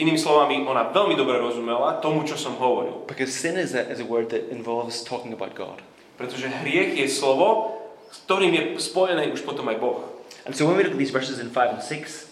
[0.00, 3.04] inými slovami, ona veľmi dobre rozumela tomu, čo som hovoril.
[3.04, 5.84] Because sin is a, is a word that involves talking about God.
[6.16, 7.76] Pretože hriech je slovo,
[8.08, 10.00] s ktorým je spojený už potom aj Boh.
[10.48, 12.27] And so when we look at these verses in 5 and 6,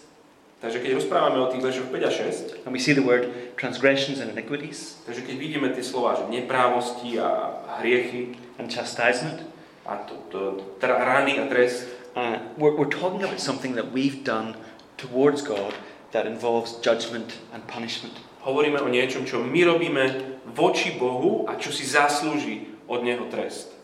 [0.57, 3.29] Takže keď rozprávame o tých veršoch 5 a 6, and we see the word
[3.61, 9.45] transgressions and iniquities takže keď vidíme tie slova, že neprávosti a hriechy and chastisement,
[9.85, 10.41] a to, to,
[10.81, 14.57] tra, rany a trest, uh, we're, we're talking about something that we've done
[14.97, 15.77] towards God
[16.17, 18.17] that involves judgment and punishment.
[18.47, 23.75] hovoríme o niečom, čo my robíme voči Bohu a čo si zaslúži od Neho trest.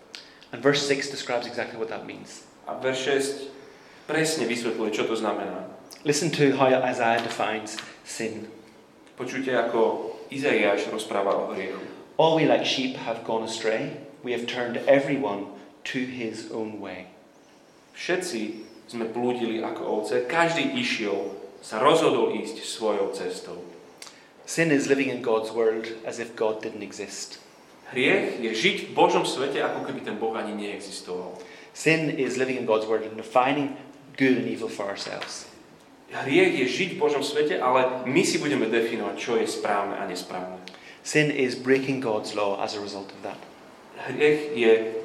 [0.55, 2.47] And verse 6 describes exactly what that means.
[2.71, 3.51] A verš
[4.07, 5.67] 6 presne vysvetľuje, čo to znamená.
[6.05, 8.49] Listen to how Isaiah defines sin.
[9.15, 11.79] Počujte, ako Izaiáš rozpráva o hriechu.
[12.17, 15.47] All we like sheep have gone astray, we have turned everyone
[15.93, 17.13] to his own way.
[17.93, 23.63] Všetci sme blúdili ako ovce, každý išiel, sa rozhodol ísť svojou cestou.
[24.43, 27.39] Sin is living in God's world as if God didn't exist.
[27.95, 31.39] Hriech je žiť v Božom svete, ako keby ten Boh ani neexistoval.
[31.77, 33.77] Sin is living in God's world and defining
[34.19, 35.52] good and evil for ourselves.
[36.13, 40.05] Hriech je žiť v Božom svete, ale my si budeme definovať, čo je správne a
[40.05, 40.61] nesprávne.
[41.01, 43.41] Sin is breaking God's law as a result of that.
[43.97, 45.03] Hriech je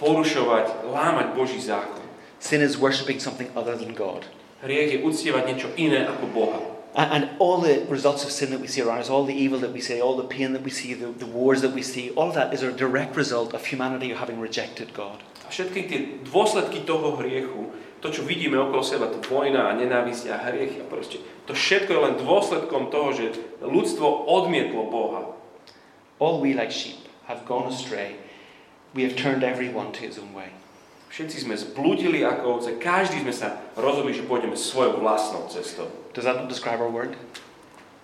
[0.00, 2.02] porušovať, lámať Boží zákon.
[2.40, 4.24] Sin is worshipping something other than God.
[4.64, 6.60] Hriech je uctievať niečo iné ako Boha.
[6.96, 9.60] And, and all the results of sin that we see around us, all the evil
[9.60, 12.10] that we see, all the pain that we see, the, the wars that we see,
[12.18, 15.22] all of that is a direct result of humanity having rejected God.
[15.46, 17.70] A všetky tie dôsledky toho hriechu,
[18.00, 21.90] to, čo vidíme okolo seba, to vojna a nenávisť a hriechy a proste, to všetko
[21.92, 25.36] je len dôsledkom toho, že ľudstvo odmietlo Boha.
[26.20, 28.16] All we like sheep have gone astray.
[28.96, 30.50] We have turned everyone to his own way.
[31.10, 35.90] Všetci sme zblúdili ako ovce, každý sme sa rozhodli, že pôjdeme svojou vlastnou cestou.
[36.14, 37.18] Does that not describe our world?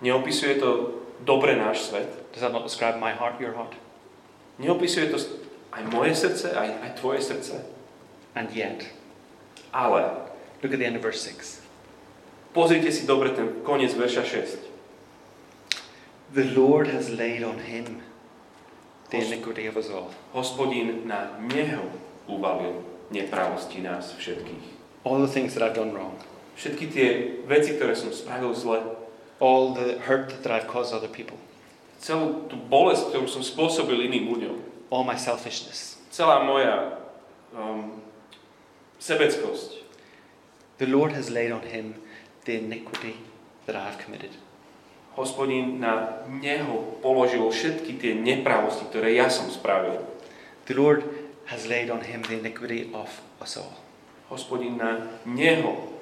[0.03, 2.11] Neopisuje to dobre náš svet?
[2.35, 3.73] Does that not describe my heart, your heart?
[4.59, 5.17] Neopisuje to
[5.71, 7.55] aj moje srdce, aj, aj tvoje srdce?
[8.35, 8.83] And yet,
[9.77, 10.25] Ale
[10.65, 11.61] look at the end of verse 6.
[12.57, 14.57] pozrite si dobre ten koniec verša 6.
[16.33, 18.01] The Lord has laid on him
[19.13, 20.09] the iniquity of us all.
[20.33, 21.93] Hospodin na neho
[22.25, 22.81] uvalil
[23.13, 24.65] nepravosti nás všetkých.
[25.05, 26.17] All the things that I've done wrong,
[26.57, 27.09] Všetky tie
[27.45, 28.81] veci, ktoré som spravil zle,
[29.37, 31.37] all the hurt that I've caused other people,
[32.01, 34.55] celú tú bolesť, ktorú som spôsobil iným ľuďom,
[34.89, 36.01] all my selfishness.
[36.09, 36.97] celá moja
[37.53, 38.01] um,
[39.01, 39.85] sebeckosť.
[40.77, 41.97] The Lord has laid on him
[42.45, 43.17] the iniquity
[43.65, 44.31] that I have committed.
[45.17, 50.05] Hospodin na neho položil všetky tie nepravosti, ktoré ja som spravil.
[50.69, 51.01] The Lord
[51.49, 53.09] has laid on him the iniquity of
[53.41, 53.73] us all.
[54.29, 55.97] Hospodin na neho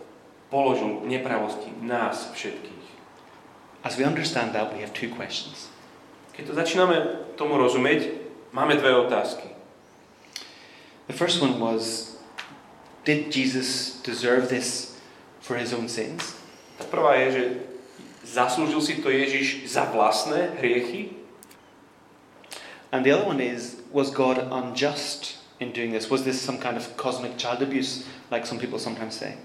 [0.51, 2.85] položil nepravosti nás všetkých.
[3.85, 5.69] As we understand that, we have two questions.
[6.35, 6.97] Keď to začíname
[7.39, 8.11] tomu rozumieť,
[8.51, 9.47] máme dve otázky.
[11.07, 12.14] The first one was
[13.05, 14.97] Did Jesus deserve this
[15.39, 16.33] for his own sins?
[16.81, 17.43] Tá prvá je, že
[18.25, 21.13] zaslúžil si to Ježiš za vlastné hriechy?
[22.89, 26.09] And the other one is Was God unjust in doing this?
[26.09, 29.37] Was this some kind of cosmic child abuse, like some people sometimes say?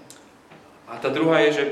[0.91, 1.63] A tá druhá je, že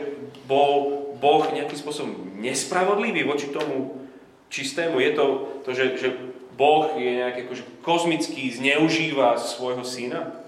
[0.47, 4.07] bol Boh nejakým spôsobom nespravodlivý voči tomu
[4.47, 4.95] čistému.
[5.03, 5.25] Je to,
[5.67, 6.09] to že, že
[6.55, 10.38] Boh je nejak akože kozmicky zneužíva svojho syna?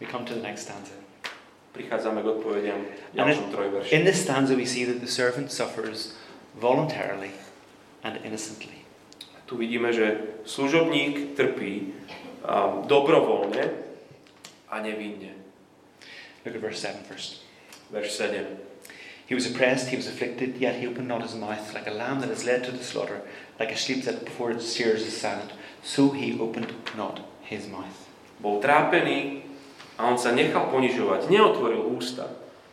[0.00, 0.96] We come to the next stanza.
[1.76, 3.92] Prichádzame k odpovediam v ďalšom trojverši.
[3.94, 6.16] In this stanza, we see that the servant suffers
[6.56, 7.30] voluntarily
[8.02, 8.82] and innocently.
[9.46, 11.92] Tu vidíme, že služobník trpí
[12.42, 13.70] um, dobrovoľne
[14.72, 15.36] a nevinne.
[16.42, 17.44] Look at verse 7 first.
[17.92, 18.46] Verš 7.
[19.30, 22.18] He was oppressed, he was afflicted, yet he opened not his mouth, like a lamb
[22.18, 23.22] that is led to the slaughter,
[23.60, 25.52] like a sheep that before its shears is silent.
[25.84, 28.08] So he opened not his mouth.
[28.42, 29.49] Bol trápený
[30.00, 31.28] a on sa nechal ponižovať.
[31.28, 32.24] Neotvoril ústa.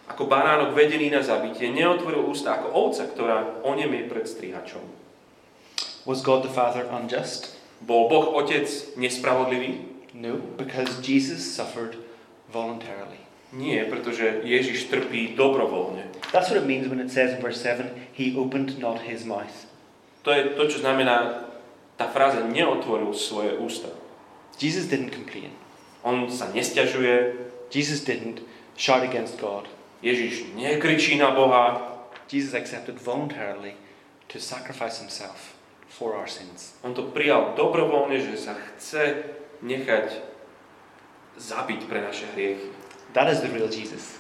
[0.08, 4.80] Ako baránok vedený na zabitie, neotvoril ústa ako ovca, ktorá onemie pred strihačom.
[6.08, 7.60] Was God the Father unjust?
[7.84, 8.64] Bol Boh Otec
[8.96, 9.84] nespravodlivý?
[10.16, 12.00] No, because Jesus suffered
[12.48, 13.20] voluntarily.
[13.52, 16.08] Nie, pretože Ježiš trpí dobrovoľne.
[16.32, 19.68] That's what it means when it says in verse 7, He opened not his mouth.
[20.24, 21.48] To je to, čo znamená
[22.00, 23.92] tá fráza neotvoril svoje ústa.
[24.56, 25.52] Jesus didn't complain.
[26.08, 27.36] On sa nestiažuje,
[27.68, 28.40] Jesus didn't
[28.80, 29.68] shout against God.
[30.00, 31.84] Ježiš nekričí na Boha,
[32.32, 33.76] Jesus accepted voluntarily
[34.32, 35.56] to sacrifice himself
[35.92, 36.80] for our sins.
[36.84, 40.24] on to prijal dobrovoľne, že sa chce nechať
[41.36, 42.72] zabiť pre naše hriechy.
[43.12, 44.16] That is the real Jesus.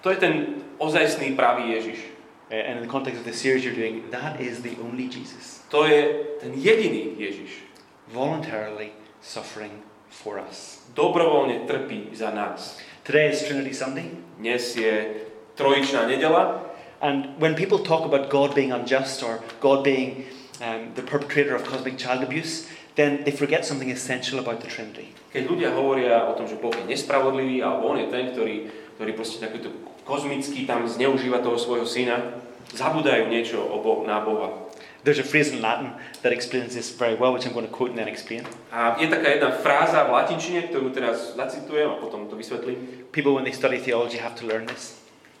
[0.00, 2.00] To je ten ozajstný pravý Ježiš.
[2.48, 5.60] And in the context of the series you're doing, that is the only Jesus.
[5.68, 7.68] To je ten jediný Ježiš.
[8.08, 10.82] Voluntarily suffering for us.
[10.96, 12.80] Dobrovoľne trpí za nás.
[13.04, 15.24] Today is Trinity Sunday, Dnes je
[15.56, 16.68] trojičná nedela
[16.98, 20.26] And when people talk about God being unjust or God being
[20.58, 22.66] um, the perpetrator of cosmic child abuse,
[22.98, 25.14] then they forget something essential about the Trinity.
[25.30, 28.66] Keď ľudia hovoria o tom, že Boh je nespravodlivý alebo on je ten, ktorý,
[28.98, 29.70] ktorý proste takýto
[30.02, 32.42] kozmický tam zneužíva toho svojho syna,
[32.74, 34.67] zabudajú niečo o Boh, na Boha.
[35.04, 37.90] There's a phrase in Latin that explains this very well, which I'm going to quote
[37.90, 38.42] and then explain.
[38.72, 43.06] A je taká jedna fráza v latinčine, ktorú teraz zacitujem a potom to vysvetlím.
[43.14, 44.98] People, when they study theology, have to learn this.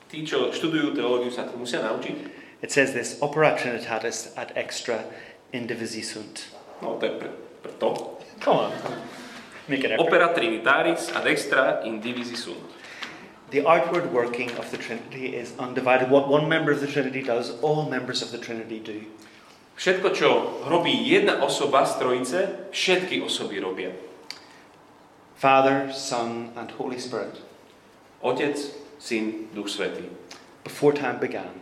[0.08, 2.16] Tí, čo študujú teológiu, sa to musia naučiť.
[2.62, 5.04] It says this Opera Trinitatis ad extra
[5.52, 6.54] indivisi sunt.
[6.82, 7.30] No, to je pre,
[7.62, 8.18] pre to.
[8.38, 8.72] Come on.
[9.66, 10.06] Make an effort.
[10.06, 12.62] Opera Trinitaris ad extra in divisi sunt.
[13.50, 16.10] The outward working of the Trinity is undivided.
[16.10, 19.02] What one member of the Trinity does, all members of the Trinity do.
[19.78, 20.28] Všetko, čo
[20.66, 22.38] robí jedna osoba z trojice,
[22.74, 23.94] všetky osoby robia.
[25.38, 27.38] Father, Son, and Holy Spirit,
[28.18, 28.58] Otec,
[28.98, 30.10] Syn, Duch Svetý.
[30.66, 31.54] before time began,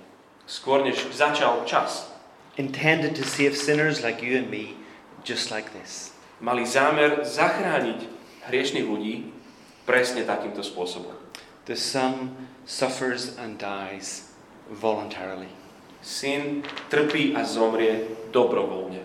[0.49, 2.09] Skôr než začal čas,
[2.57, 4.81] intended to save sinners like you and me,
[5.21, 6.17] just like this.
[6.41, 8.01] mali zámer zachrániť
[8.49, 9.29] hriešných ľudí
[9.85, 11.13] presne takýmto spôsobom.
[11.69, 12.33] The Son
[12.65, 14.33] suffers and dies
[14.73, 15.66] voluntarily.
[16.07, 19.03] Syn trpí a zomrie dobrovoľne.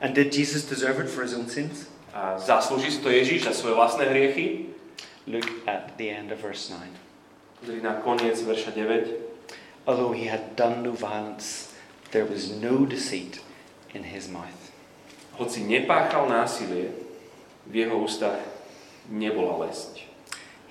[0.00, 1.92] And did Jesus deserve it for his own sins?
[2.16, 4.72] A zaslúži si to Ježiš za svoje vlastné hriechy?
[5.28, 6.80] Look at the end of verse 9.
[7.60, 9.84] Pozri na koniec verša 9.
[9.84, 11.76] Although he had done no violence,
[12.16, 13.44] there was no deceit
[13.92, 14.72] in his mouth.
[15.36, 16.94] Hoci nepáchal násilie,
[17.68, 18.40] v jeho ústach
[19.12, 20.13] nebola lesť.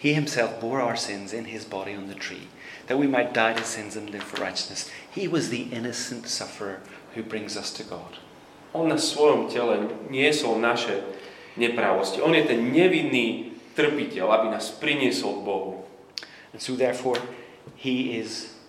[0.04, 2.52] He himself bore our sins in his body on the tree,
[2.88, 4.92] that we might die to sins and live for righteousness.
[5.10, 6.82] He was the innocent sufferer
[7.16, 8.20] who brings us to God.
[8.76, 11.08] On na svojom tele niesol naše
[11.56, 12.20] neprávosti.
[12.20, 15.88] On je ten nevinný trpiteľ, aby nás priniesol k Bohu.
[16.52, 17.24] And so, therefore,
[17.80, 18.60] he is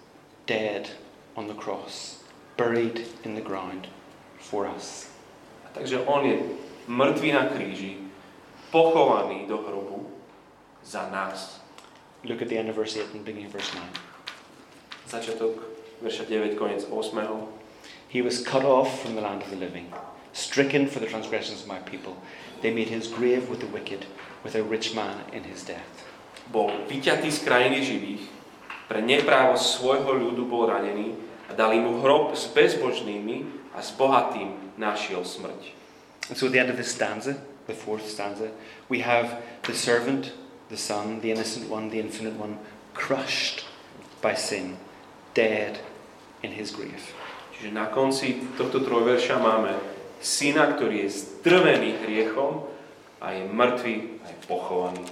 [0.47, 0.95] dead
[1.35, 2.23] on the cross,
[2.55, 3.91] buried in the ground
[4.39, 5.11] for us.
[5.67, 6.47] A takže on je
[6.87, 8.07] mŕtvý na kríži,
[8.71, 10.14] pochovaný do hrobu
[10.87, 11.59] za nás.
[12.25, 13.83] Look at the end of verse 8 and beginning of verse 9.
[15.09, 15.61] Začiatok
[16.01, 17.13] verša 9, koniec 8.
[18.09, 19.93] He was cut off from the land of the living,
[20.33, 22.17] stricken for the transgressions of my people.
[22.63, 24.07] They made his grave with the wicked,
[24.45, 26.07] with a rich man in his death.
[26.53, 28.25] Bol vyťatý z krajiny živých,
[28.89, 31.17] pre neprávo svojho ľudu bol ranený
[31.49, 35.73] a dali mu hrob s bezbožnými a s bohatým našiel smrť.
[36.29, 38.53] And so at the end of this stanza, the fourth stanza,
[38.89, 40.33] we have the servant,
[40.69, 42.59] the son, the innocent one, the infinite one,
[42.95, 43.65] crushed
[44.23, 44.77] by sin,
[45.35, 45.81] dead
[46.43, 47.13] in his grave.
[47.55, 49.73] Čiže na konci tohto trojverša máme
[50.19, 52.67] syna, ktorý je zdrvený hriechom
[53.21, 55.05] a je mŕtvý a je pochovaný.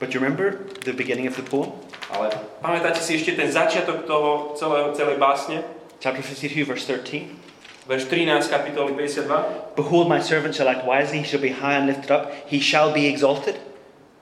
[0.00, 1.76] But you remember the beginning of the poem?
[2.10, 5.62] Ale pamätáte si ešte ten začiatok toho celého, celej básne?
[6.02, 7.36] Chapter 52, verse 13.
[7.86, 9.76] Verš 13 kapitoly 52.
[9.76, 12.90] Behold, my servant shall act wisely, he shall be high and lifted up, he shall
[12.90, 13.60] be exalted.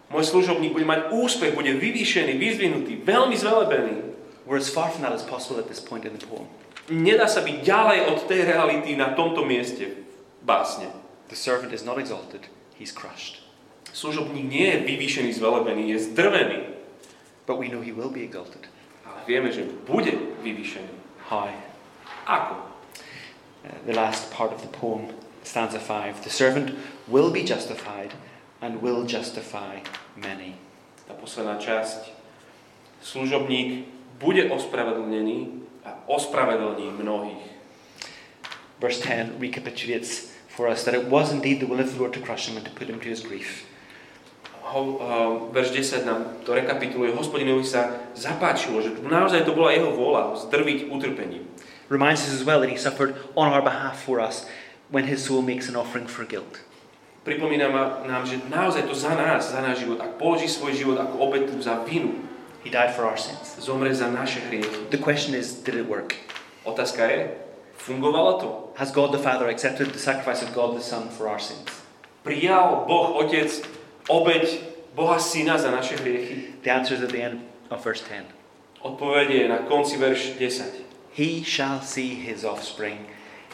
[0.09, 3.94] Môj služobník bude mať úspech, bude vyvýšený, vyzvinutý, veľmi zvelebený.
[4.49, 6.49] We're as far from that as possible at this point in the poem.
[6.88, 10.09] Nedá sa byť ďalej od tej reality na tomto mieste
[10.40, 10.88] básne.
[11.29, 12.49] The servant is not exalted,
[12.81, 13.44] he's crushed.
[13.92, 16.61] Služobník nie je vyvýšený, zvelebený, je zdrvený.
[17.44, 18.64] But we know he will be exalted.
[19.05, 20.92] Ale vieme, že bude vyvýšený.
[21.29, 21.53] How?
[22.25, 22.57] Ako?
[22.57, 25.12] Uh, the last part of the poem,
[25.44, 26.25] stanza 5.
[26.25, 26.73] The servant
[27.05, 28.16] will be justified
[28.61, 29.81] and will justify
[30.18, 30.59] many.
[31.07, 32.11] Tá posledná časť.
[33.01, 33.87] Služobník
[34.18, 37.44] bude ospravedlnený a ospravedlní mnohých.
[38.79, 42.21] Verse 10 recapitulates for us that it was indeed the will of the Lord to
[42.21, 43.66] crush him and to put him to his grief.
[44.68, 47.14] Ho, uh, verš 10 nám to rekapituluje.
[47.14, 51.49] Hospodinovi sa zapáčilo, že naozaj to bola jeho vôľa zdrviť utrpením.
[51.88, 54.44] Reminds us as well that he suffered on our behalf for us
[54.92, 56.61] when his soul makes an offering for guilt.
[57.25, 57.69] Pripomína
[58.07, 61.59] nám, že naozaj to za nás, za náš život, ak položí svoj život ako obetu
[61.63, 62.15] za vinu,
[62.65, 63.55] He died for our sins.
[63.63, 64.91] zomre za naše hriechy.
[64.91, 66.15] The question is, did it work?
[66.65, 67.31] Otázka je,
[67.79, 68.51] fungovalo to?
[68.77, 71.65] Has God the Father accepted the sacrifice of God the Son for our sins?
[72.27, 73.63] Prijal Boh Otec
[74.11, 74.59] obeť
[74.99, 76.59] Boha Syna za naše hriechy?
[76.67, 78.27] The answer is at the end of verse 10.
[78.83, 80.87] Odpovedie je na konci verš 10.
[81.15, 82.99] He shall see his offspring.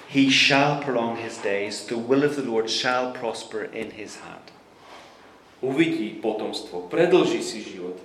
[0.09, 1.87] He shall prolong his days.
[1.87, 4.53] The will of the Lord shall prosper in his hand.
[5.65, 7.97] Uvidí potomstvo, predlží si život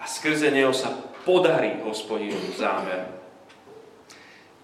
[0.00, 0.96] a skrze neho sa
[1.28, 3.04] podarí hospodinovi zámer.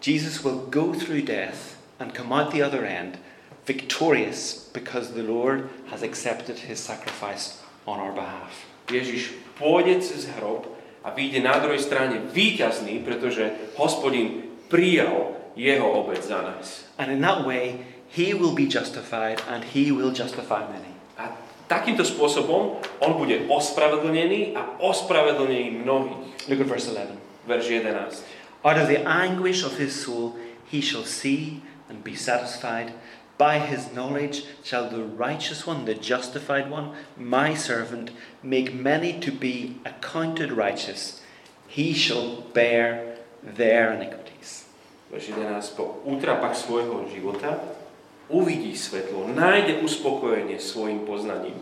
[0.01, 3.21] Jesus will go through death and come out the other end
[3.67, 8.67] victorious because the Lord has accepted his sacrifice on our behalf.
[8.91, 10.67] Ježiš pôjde cez hrob
[11.07, 16.85] a vyjde na druhej strane víťazný, pretože hospodin prijal jeho obec za nás.
[16.99, 20.93] And in that way, he will be justified and he will justify many.
[21.17, 21.33] A
[21.69, 26.49] takýmto spôsobom on bude ospravedlnený a ospravedlnený mnohých.
[26.49, 27.17] Look at verse 11.
[27.49, 28.23] Verš 11.
[28.63, 30.37] Out of the anguish of his soul
[30.69, 32.93] he shall see and be satisfied.
[33.39, 38.13] By his knowledge shall the righteous one, the justified one, my servant,
[38.43, 41.21] make many to be accounted righteous.
[41.67, 44.69] He shall bear their iniquities.
[45.13, 45.77] Verš 11.
[45.77, 47.61] Po útrapách svojho života
[48.33, 51.61] uvidí svetlo, nájde uspokojenie svojim poznaním.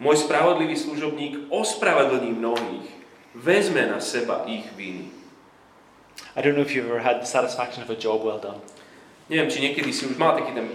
[0.00, 2.88] Môj spravodlivý služobník ospravedlní mnohých,
[3.36, 5.12] vezme na seba ich viny.
[6.32, 8.64] I don't know if you've ever had the satisfaction of a job well done.
[9.28, 10.72] Neviem, či niekedy si už mal taký ten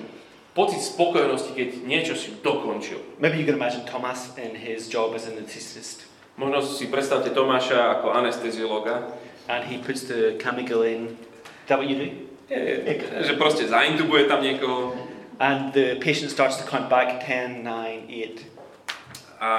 [0.54, 3.02] pocit spokojnosti, keď niečo si dokončil.
[3.18, 6.06] Maybe you can imagine Thomas in his job as an anesthetist.
[6.38, 11.16] Možno si predstavte Tomáša ako anesteziologa, And he puts the chemical in.
[11.68, 12.08] Is that what you do?
[13.28, 14.96] že proste zaintubuje tam niekoho
[15.40, 18.40] And the patient starts to count back 10, 9, 8.
[19.40, 19.50] a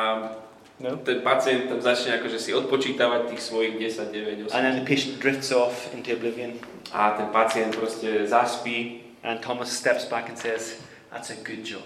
[0.80, 0.96] No?
[0.96, 4.86] ten pacient tam začne akože si odpočítavať tých svojich 10, 9, 8 And then the
[4.88, 6.56] patient drifts off into oblivion.
[6.96, 10.80] a ten pacient proste zaspí And Thomas steps back and says,
[11.12, 11.84] That's a good job.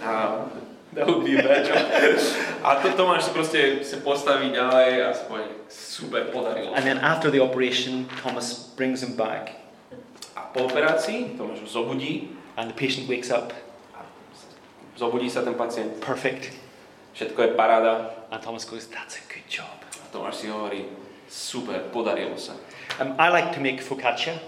[0.00, 0.46] a
[0.94, 1.82] that would be a bad job.
[2.64, 7.42] A to Tomáš proste sa postaví ďalej a spojí, super, podarilo And then after the
[7.42, 9.58] operation, Thomas brings him back.
[10.36, 13.52] A po operácii Tomáš ho zobudí, And the patient wakes up
[14.96, 16.54] zobudí sa ten pacient, perfect.
[17.18, 19.74] všetko je paráda And Thomas goes, That's a good job.
[19.98, 20.86] a Tomáš si hovorí,
[21.28, 22.54] super, podarilo sa.
[23.02, 24.38] Um, I like to make focaccia.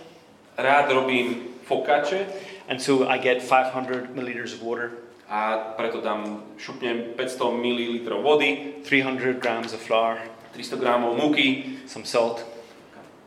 [0.56, 2.26] Rád robím fokače
[2.68, 4.90] And so I get 500 milliliters of water,
[5.28, 10.18] a preto dám, šupnem 500 ml vody, 300 grams of flour,
[10.52, 12.46] 300 g múky, some salt,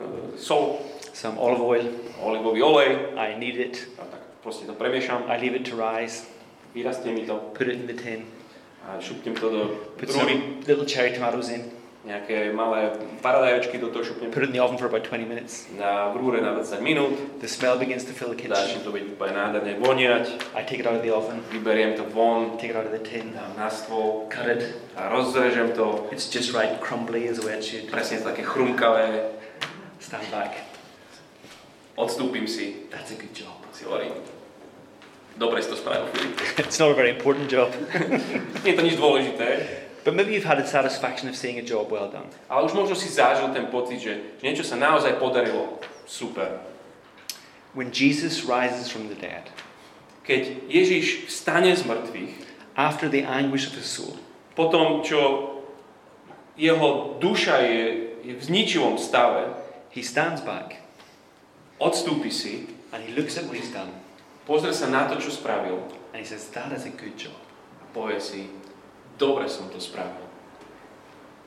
[0.02, 0.80] e, sol,
[1.14, 1.86] some olive oil.
[2.20, 3.88] olivový olej, I knead it.
[4.00, 6.28] a tak proste to premiešam, I leave it to rise,
[6.76, 7.36] vyrastie mi to.
[7.36, 8.26] Put it in the tin,
[8.88, 10.32] a šupnem to do put some
[10.68, 14.80] little cherry tomatoes in, nejaké malé paradaječky do toho šupnem put it in the oven
[14.80, 15.68] for about 20 minutes.
[15.76, 17.12] na v rúre na 20 minút,
[17.44, 18.88] The smell begins to fill the začne kitchen.
[18.88, 22.56] to byť úplne nádherne voniať, I take it out of the oven, vyberiem to von,
[22.56, 24.80] take it out of the tin, dám na stôl cut it.
[24.96, 27.92] a rozrežem to, It's just right, crumbly is the way it should.
[27.92, 29.36] presne také chrumkavé,
[30.00, 30.56] Stand back.
[32.00, 33.60] odstúpim si, That's a good job.
[33.76, 34.16] si hovorím,
[35.36, 36.08] dobre si to spravil.
[36.64, 37.76] It's not a very important job,
[38.64, 39.48] Nie je to nič dôležité,
[40.04, 42.28] but maybe you've had the satisfaction of seeing a job well done.
[42.50, 45.80] ale už možno si zažil ten pocit, že, že niečo sa naozaj podarilo.
[46.10, 46.60] Super.
[47.78, 49.46] When Jesus rises from the dead,
[50.30, 52.34] Keď Ježiš vstane z mŕtvych,
[52.78, 54.14] after the anguish of his soul,
[54.54, 55.58] po tom, čo
[56.54, 57.82] jeho duša je,
[58.22, 59.58] je v zničivom stave,
[59.90, 60.78] he stands back
[61.80, 63.90] odstúpi si, and he looks at what he's done
[64.46, 65.82] pozrie sa na to, čo spravil
[66.14, 67.38] and he says, That is a good job.
[67.80, 68.50] a povie si,
[69.20, 70.24] dobre som to spravil.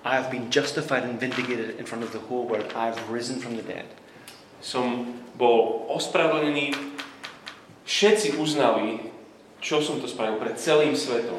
[0.05, 2.69] I have been justified and vindicated in front of the whole world.
[2.75, 3.87] I have risen from the dead.
[4.61, 6.75] Som bol ospravedlnený,
[7.87, 8.99] všetci uznali,
[9.63, 11.39] čo som to spravil pred celým svetom.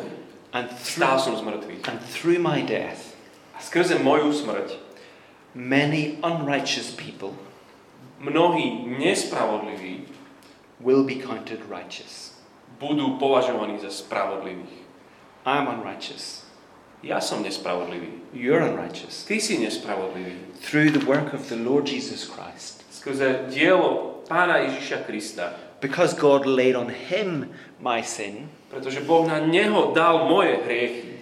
[0.54, 1.82] And through, som z mŕtvych.
[1.90, 3.14] and through my death,
[3.54, 4.78] A skrze moju smrť
[5.54, 7.38] many unrighteous people
[8.18, 10.10] mnohí nespravodliví
[10.80, 12.34] will be counted righteous.
[12.80, 14.83] budú považovaní za spravodlivých.
[15.46, 16.44] I'm unrighteous.
[17.04, 18.32] Ja som nespravodlivý.
[18.32, 19.28] You're unrighteous.
[19.28, 20.40] Ty si nespravodlivý.
[20.64, 22.88] Through the work of the Lord Jesus Christ.
[22.92, 25.52] Skrze dielo Pána Ježiša Krista.
[25.84, 27.52] Because God laid on him
[27.84, 31.20] my sin, Pretože Boh na Neho dal moje hriechy.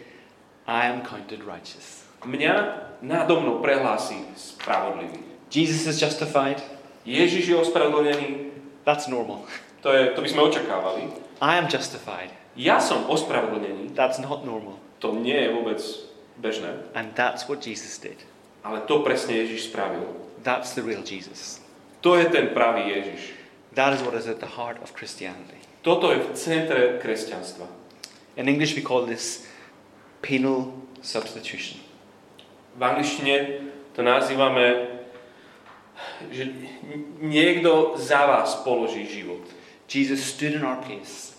[0.70, 2.06] I am counted righteous.
[2.22, 2.54] Mňa
[3.02, 5.18] nádo mnou prehlási spravodlivý.
[5.50, 6.62] Jesus is justified.
[7.06, 8.54] Ježiš je ospravedlnený.
[8.86, 9.50] That's normal.
[9.82, 11.10] To, je, to by sme očakávali.
[11.42, 12.30] I am justified.
[12.56, 13.96] Ja som ospravedlnený.
[13.96, 14.76] That's not normal.
[15.00, 15.80] To nie je vôbec
[16.36, 16.76] bežné.
[16.92, 18.20] And that's what Jesus did.
[18.62, 20.04] Ale to presne Ježiš spravil.
[20.44, 21.64] That's the real Jesus.
[22.04, 23.34] To je ten pravý Ježiš.
[23.74, 25.58] That is what is at the heart of Christianity.
[25.82, 27.66] Toto je v centre kresťanstva.
[28.36, 29.48] In English, we call this
[30.22, 31.80] penal substitution.
[32.78, 33.64] V angličtine
[33.96, 35.00] to nazývame,
[36.30, 36.52] že
[37.20, 39.42] niekto za vás položí život.
[39.88, 41.31] Jesus stood in our place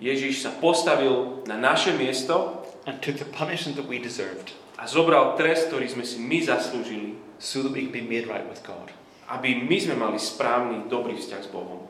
[0.00, 5.36] Ježiš sa postavil na naše miesto and took the punishment that we deserved a zobral
[5.36, 8.88] trest, ktorý sme si my zaslúžili, so that we could be made right with God.
[9.30, 11.86] aby my sme mali správny, dobrý vzťah s Bohom.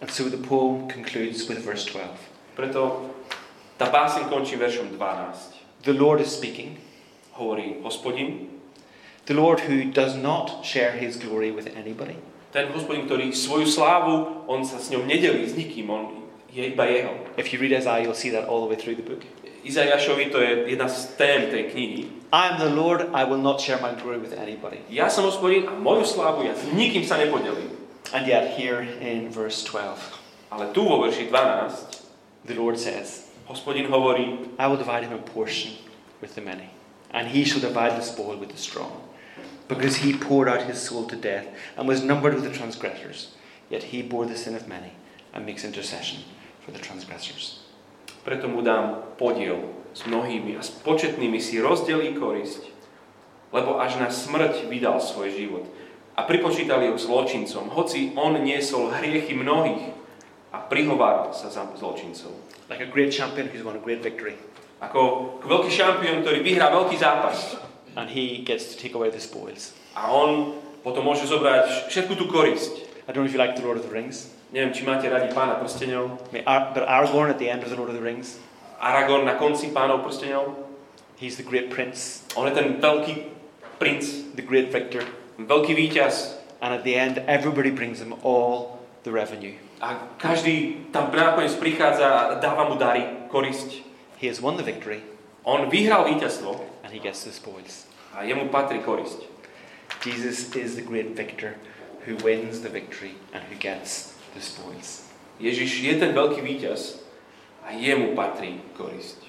[0.00, 2.08] And so the poem concludes with verse 12.
[2.56, 3.12] Preto
[3.76, 5.84] tá báseň končí veršom 12.
[5.84, 6.80] The Lord is speaking.
[7.36, 8.48] Hovorí hospodin,
[9.28, 12.16] The Lord who does not share his glory with anybody.
[12.56, 16.25] Ten hospodin, ktorý svoju slávu, on sa s ňou nedelí s nikým, on
[16.56, 17.12] je iba jeho.
[17.36, 19.20] If you read Isaiah, you'll see that all the way through the book.
[19.64, 22.08] Izajašovi to je jedna z tém tej knihy.
[22.32, 24.80] I am the Lord, I will not share my glory with anybody.
[24.88, 27.76] Ja som hospodin a moju slávu ja s nikým sa nepodelím.
[28.14, 29.98] And yet, here in verse 12,
[30.50, 35.20] Ale tu vo verši 12 the Lord says, hospodin hovorí, I will divide him a
[35.20, 35.74] portion
[36.22, 36.70] with the many,
[37.10, 39.02] and he shall divide the spoil with the strong.
[39.68, 43.34] Because he poured out his soul to death and was numbered with the transgressors,
[43.68, 44.94] yet he bore the sin of many
[45.34, 46.22] and makes intercession
[46.66, 47.62] for the transgressors.
[48.26, 52.74] preto mu dám podiel s mnohými a s početnými si rozdelí korisť,
[53.54, 55.64] lebo až na smrť vydal svoj život
[56.18, 59.94] a pripočítali ho zločincom, hoci on niesol hriechy mnohých
[60.50, 62.34] a prihováral sa za zločincov.
[62.66, 64.34] Like a great champion who's won a great victory,
[64.76, 67.56] Ako veľký šampión, ktorý vyhrá veľký zápas
[67.96, 69.72] and he gets to take away the spoils.
[69.96, 70.52] a on
[70.84, 72.84] potom môže zobrať všetku tú korisť.
[73.08, 75.34] I don't know if you like The Lord of the Rings, Neviem, či máte radi
[75.34, 76.22] pána prstenov.
[76.30, 78.38] I mean, Ar- but Aragorn at the end of The Lord of the Rings,
[78.78, 80.54] Aragorn na konci pánov prstenov.
[81.18, 83.26] he's the great prince, On je ten veľký
[83.80, 84.04] princ,
[84.36, 85.02] the great victor,
[85.40, 86.38] veľký víťaz.
[86.62, 89.56] and at the end, everybody brings him all the revenue.
[89.82, 93.84] A každý tam nakoniec prichádza a dáva mu dary, korisť.
[94.16, 95.04] He has won the victory,
[95.44, 97.84] On vyhral víťazstvo and he gets the spoils.
[98.16, 99.26] a jemu patrí korisť.
[100.00, 101.58] Jesus is the great victor
[102.08, 105.08] who wins the victory and who gets the spoils.
[105.40, 107.00] Ježiš je ten veľký víťaz
[107.64, 109.24] a jemu patrí korisť.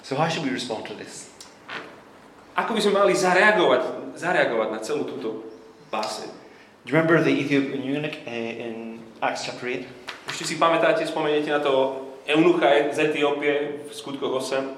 [0.00, 1.28] So, how should we respond to this?
[2.56, 5.44] Ako by sme mali zareagovať, zareagovať na celú túto
[5.92, 6.32] báseň?
[6.86, 9.84] Do you remember the Ethiopian eunuch uh, in Acts chapter 8?
[10.32, 14.72] Ešte si pamätáte, spomeniete na to eunucha z Etiópie v skutkoch 8?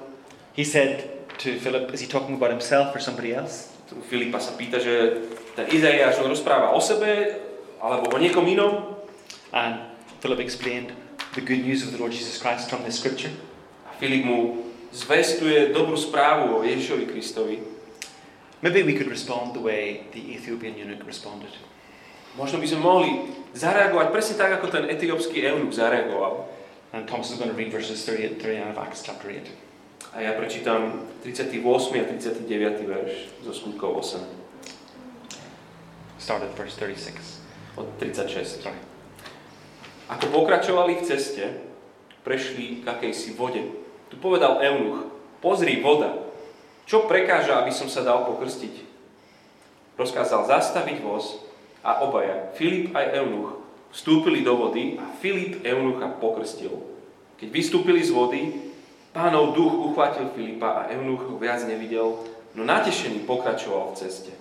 [0.59, 1.07] He said
[1.39, 3.71] to Philip, is he talking about himself or somebody else?
[3.87, 5.23] Tu Filipa sa pýta, že
[5.55, 7.39] ten Izaiáš on rozpráva o sebe
[7.79, 8.98] alebo o niekom inom.
[9.53, 9.79] And
[10.19, 10.93] Philip explained
[11.35, 13.31] the good news of the Lord Jesus Christ from this scripture.
[13.89, 17.61] A Filip mu zvestuje dobrú správu o Ježišovi Kristovi.
[18.61, 21.53] Maybe we could respond the way the Ethiopian eunuch responded.
[22.37, 23.09] Možno by sme mohli
[23.57, 26.45] zareagovať presne tak, ako ten etiópsky eunuch zareagoval.
[26.93, 29.45] And Thomas is going to read verses 38 39 of Acts chapter 8.
[30.13, 31.61] A ja prečítam 38.
[32.01, 32.89] a 39.
[32.89, 33.13] verš
[33.45, 34.25] zo skutkov 8
[36.17, 37.45] Start at verse 36.
[37.77, 38.65] od 36.
[38.65, 38.98] Sorry.
[40.09, 41.45] Ako pokračovali v ceste,
[42.25, 43.61] prešli k akejsi vode.
[44.09, 45.05] Tu povedal eunuch,
[45.37, 46.17] pozri voda,
[46.89, 48.81] čo prekáža, aby som sa dal pokrstiť?
[49.93, 51.37] Rozkázal zastaviť voz
[51.85, 53.61] a obaja, Filip aj eunuch,
[53.93, 56.81] vstúpili do vody a Filip eunucha pokrstil.
[57.37, 58.73] Keď vystúpili z vody,
[59.13, 62.17] pánov duch uchvátil Filipa a eunuch ho viac nevidel,
[62.57, 64.33] no natešený pokračoval v ceste.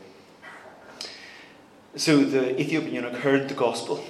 [1.93, 4.01] So the Ethiopian eunuch heard the gospel,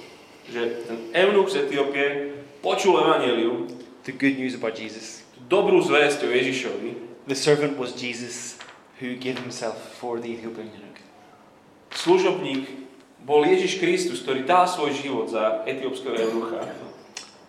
[0.49, 2.33] Že ten eunuch z Etiópie
[2.65, 3.69] počul evanelium,
[4.03, 5.19] the good news about Jesus.
[5.49, 6.89] dobrú zväzť o Ježišovi.
[7.25, 8.61] The servant was Jesus
[9.01, 11.01] who gave himself for the Ethiopian eunuch.
[11.93, 12.69] Služobník
[13.25, 16.61] bol Ježiš Kristus, ktorý dal svoj život za etiópskeho eunucha.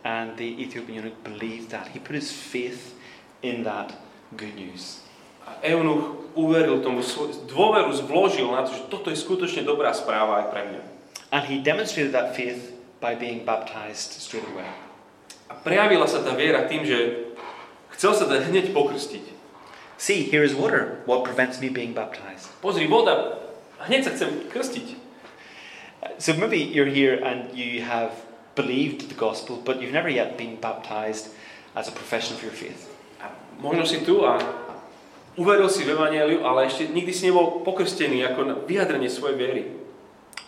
[0.00, 1.92] And the Ethiopian eunuch believed that.
[1.92, 2.96] He put his faith
[3.44, 3.92] in that
[4.32, 5.04] good news.
[5.44, 7.04] A eunuch uveril tomu,
[7.48, 10.82] dôveru zvložil na to, že toto je skutočne dobrá správa aj pre mňa.
[11.30, 14.68] And he demonstrated that faith by being baptized straight away.
[15.50, 17.32] A prejavila sa tá viera tým, že
[17.96, 19.24] chcel sa dať hneď pokrstiť.
[20.00, 21.04] See, here is water.
[21.04, 22.48] What prevents me being baptized?
[22.64, 23.36] Pozri, voda,
[23.84, 24.96] hneď sa chcem krstiť.
[26.16, 28.12] So maybe you're here and you have
[28.56, 31.32] believed the gospel, but you've never yet been baptized
[31.76, 32.88] as a profession of your faith.
[33.20, 34.40] A možno si tu a
[35.36, 39.62] uveril si v Evangeliu, ale ešte nikdy si nebol pokrstený ako na vyjadrenie svojej viery.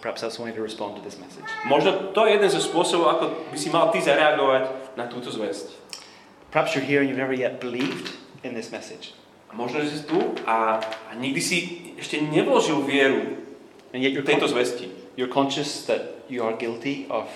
[0.03, 1.47] Perhaps that's one way to respond to this message.
[1.63, 3.25] Možno to je jeden zo spôsobov, ako
[3.55, 5.79] by si mal ty zareagovať na túto zväzť.
[6.51, 8.11] Perhaps you're here and you've never yet believed
[8.43, 9.15] in this message.
[9.47, 11.57] A možno, že si tu a, a nikdy si
[11.97, 13.39] ešte nevložil vieru
[13.95, 14.91] And yet you're, tejto con- zvesti.
[15.15, 17.31] you're conscious that you are guilty of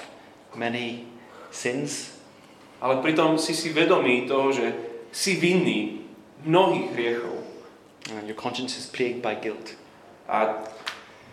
[0.56, 1.06] many
[1.54, 2.18] sins,
[2.76, 4.66] Ale pritom si si vedomý toho, že
[5.14, 6.02] si vinný
[6.44, 7.36] mnohých hriechov.
[8.12, 9.76] and your conscience is plagued by guilt.
[10.28, 10.60] A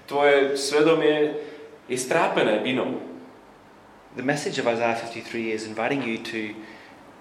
[0.08, 1.36] tvoje svedomie
[1.88, 3.00] je strápené vinou.
[4.16, 6.54] The message of Isaiah 53 is inviting you to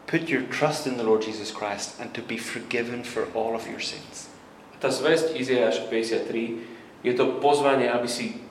[0.07, 3.65] put your trust in the Lord Jesus Christ and to be forgiven for all of
[3.67, 4.29] your sins.
[4.83, 8.43] Tá zväzť Izajáša 53 je to pozvanie, aby si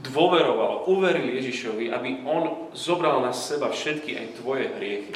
[0.00, 5.14] dôveroval, uveril Ježišovi, aby On zobral na seba všetky aj tvoje hriechy.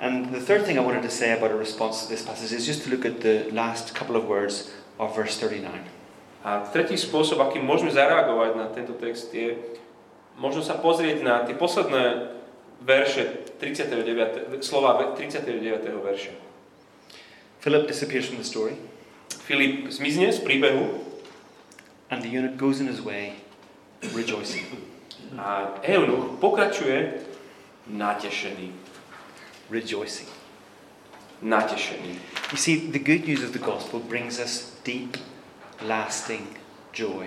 [0.00, 2.66] And the third thing I wanted to say about a response to this passage is
[2.66, 5.70] just to look at the last couple of words of verse 39.
[6.44, 9.56] A tretí spôsob, akým môžeme zareagovať na tento text je,
[10.36, 12.36] možno sa pozrieť na tie posledné
[12.84, 15.56] verše 39, slova 39.
[16.04, 16.32] verša.
[17.64, 18.76] Philip disappears from the story,
[19.48, 21.00] Filip zmizne z príbehu
[22.08, 23.40] and the eunuch goes in his way,
[24.12, 24.64] rejoicing.
[25.36, 27.20] a Eunuch pokračuje
[27.86, 28.72] natešený.
[29.70, 30.28] Rejoicing.
[31.42, 32.20] Natešený.
[32.52, 35.16] You see, the good news of the gospel brings us deep,
[35.82, 36.46] lasting
[36.94, 37.26] joy.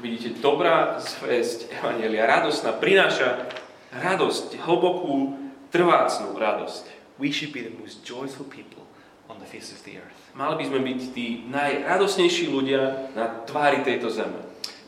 [0.00, 3.52] Vidíte, dobrá zvesť Evangelia, radosná, prináša
[3.92, 5.36] radosť, hlbokú,
[5.68, 6.88] trvácnú radosť.
[7.20, 8.80] We should be the most joyful people
[9.28, 13.82] on the face of the earth Mali by sme byť tí najradosnejší ľudia na tvári
[13.82, 14.40] tejto zeme.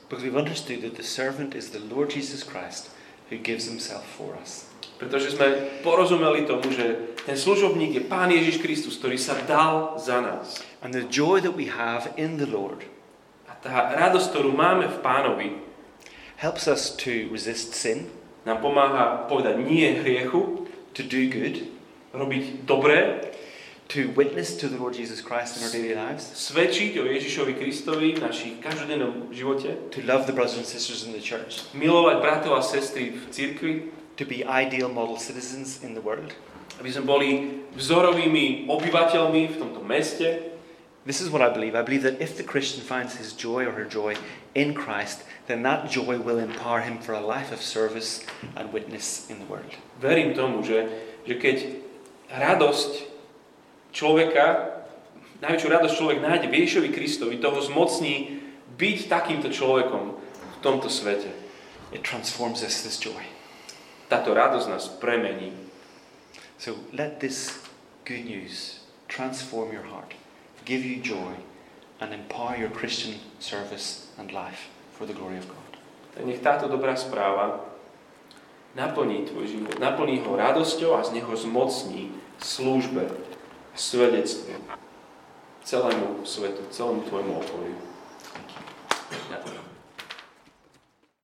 [0.06, 2.92] because we've understood that the servant is the Lord Jesus Christ
[3.32, 4.68] who gives himself for us.
[5.00, 10.22] Pretože sme porozumeli tomu, že ten služobník je Pán Ježiš Kristus, ktorý sa dal za
[10.22, 10.62] nás.
[10.82, 12.84] And the joy that we have in the Lord
[13.46, 15.48] A tá radosť, ktorú máme v Pánovi,
[16.42, 18.10] helps us to resist sin,
[18.42, 20.66] nám pomáha povedať nie hriechu,
[20.98, 21.70] to do good,
[22.10, 23.30] robiť dobré,
[23.86, 28.18] to witness to the Lord Jesus Christ in our daily lives, svedčiť o Ježišovi Kristovi
[28.18, 32.58] v našich každodennom živote, to love the brothers and sisters in the church, milovať bratov
[32.58, 33.72] a sestry v cirkvi,
[34.18, 36.34] to be ideal model citizens in the world.
[36.82, 37.30] aby sme boli
[37.78, 40.51] vzorovými obyvateľmi v tomto meste.
[41.04, 41.74] This is what I believe.
[41.74, 44.14] I believe that if the Christian finds his joy or her joy
[44.54, 48.22] in Christ, then that joy will empower him for a life of service
[48.54, 49.74] and witness in the world.
[49.98, 50.86] Verím tomu, že,
[51.26, 51.56] že keď
[52.30, 53.10] radosť
[53.90, 54.78] človeka,
[55.42, 58.38] najväčšiu radosť človek nájde v Ježišovi Kristovi, toho zmocní
[58.78, 61.34] byť takýmto človekom v tomto svete.
[61.90, 63.26] It transforms us, this joy.
[64.06, 65.50] Táto radosť nás premení.
[66.62, 67.58] So let this
[68.06, 70.14] good news transform your heart,
[70.64, 71.34] give you joy,
[72.00, 75.70] and empower your Christian service and life for the glory of God.
[76.14, 77.62] Tak nech táto dobrá správa
[78.74, 83.08] naplní tvoj život, naplní ho radosťou a z neho zmocní službe,
[83.74, 84.52] svedectvu
[85.64, 87.78] celému svetu, celému tvojmu okoliu.
[89.30, 89.71] Ďakujem.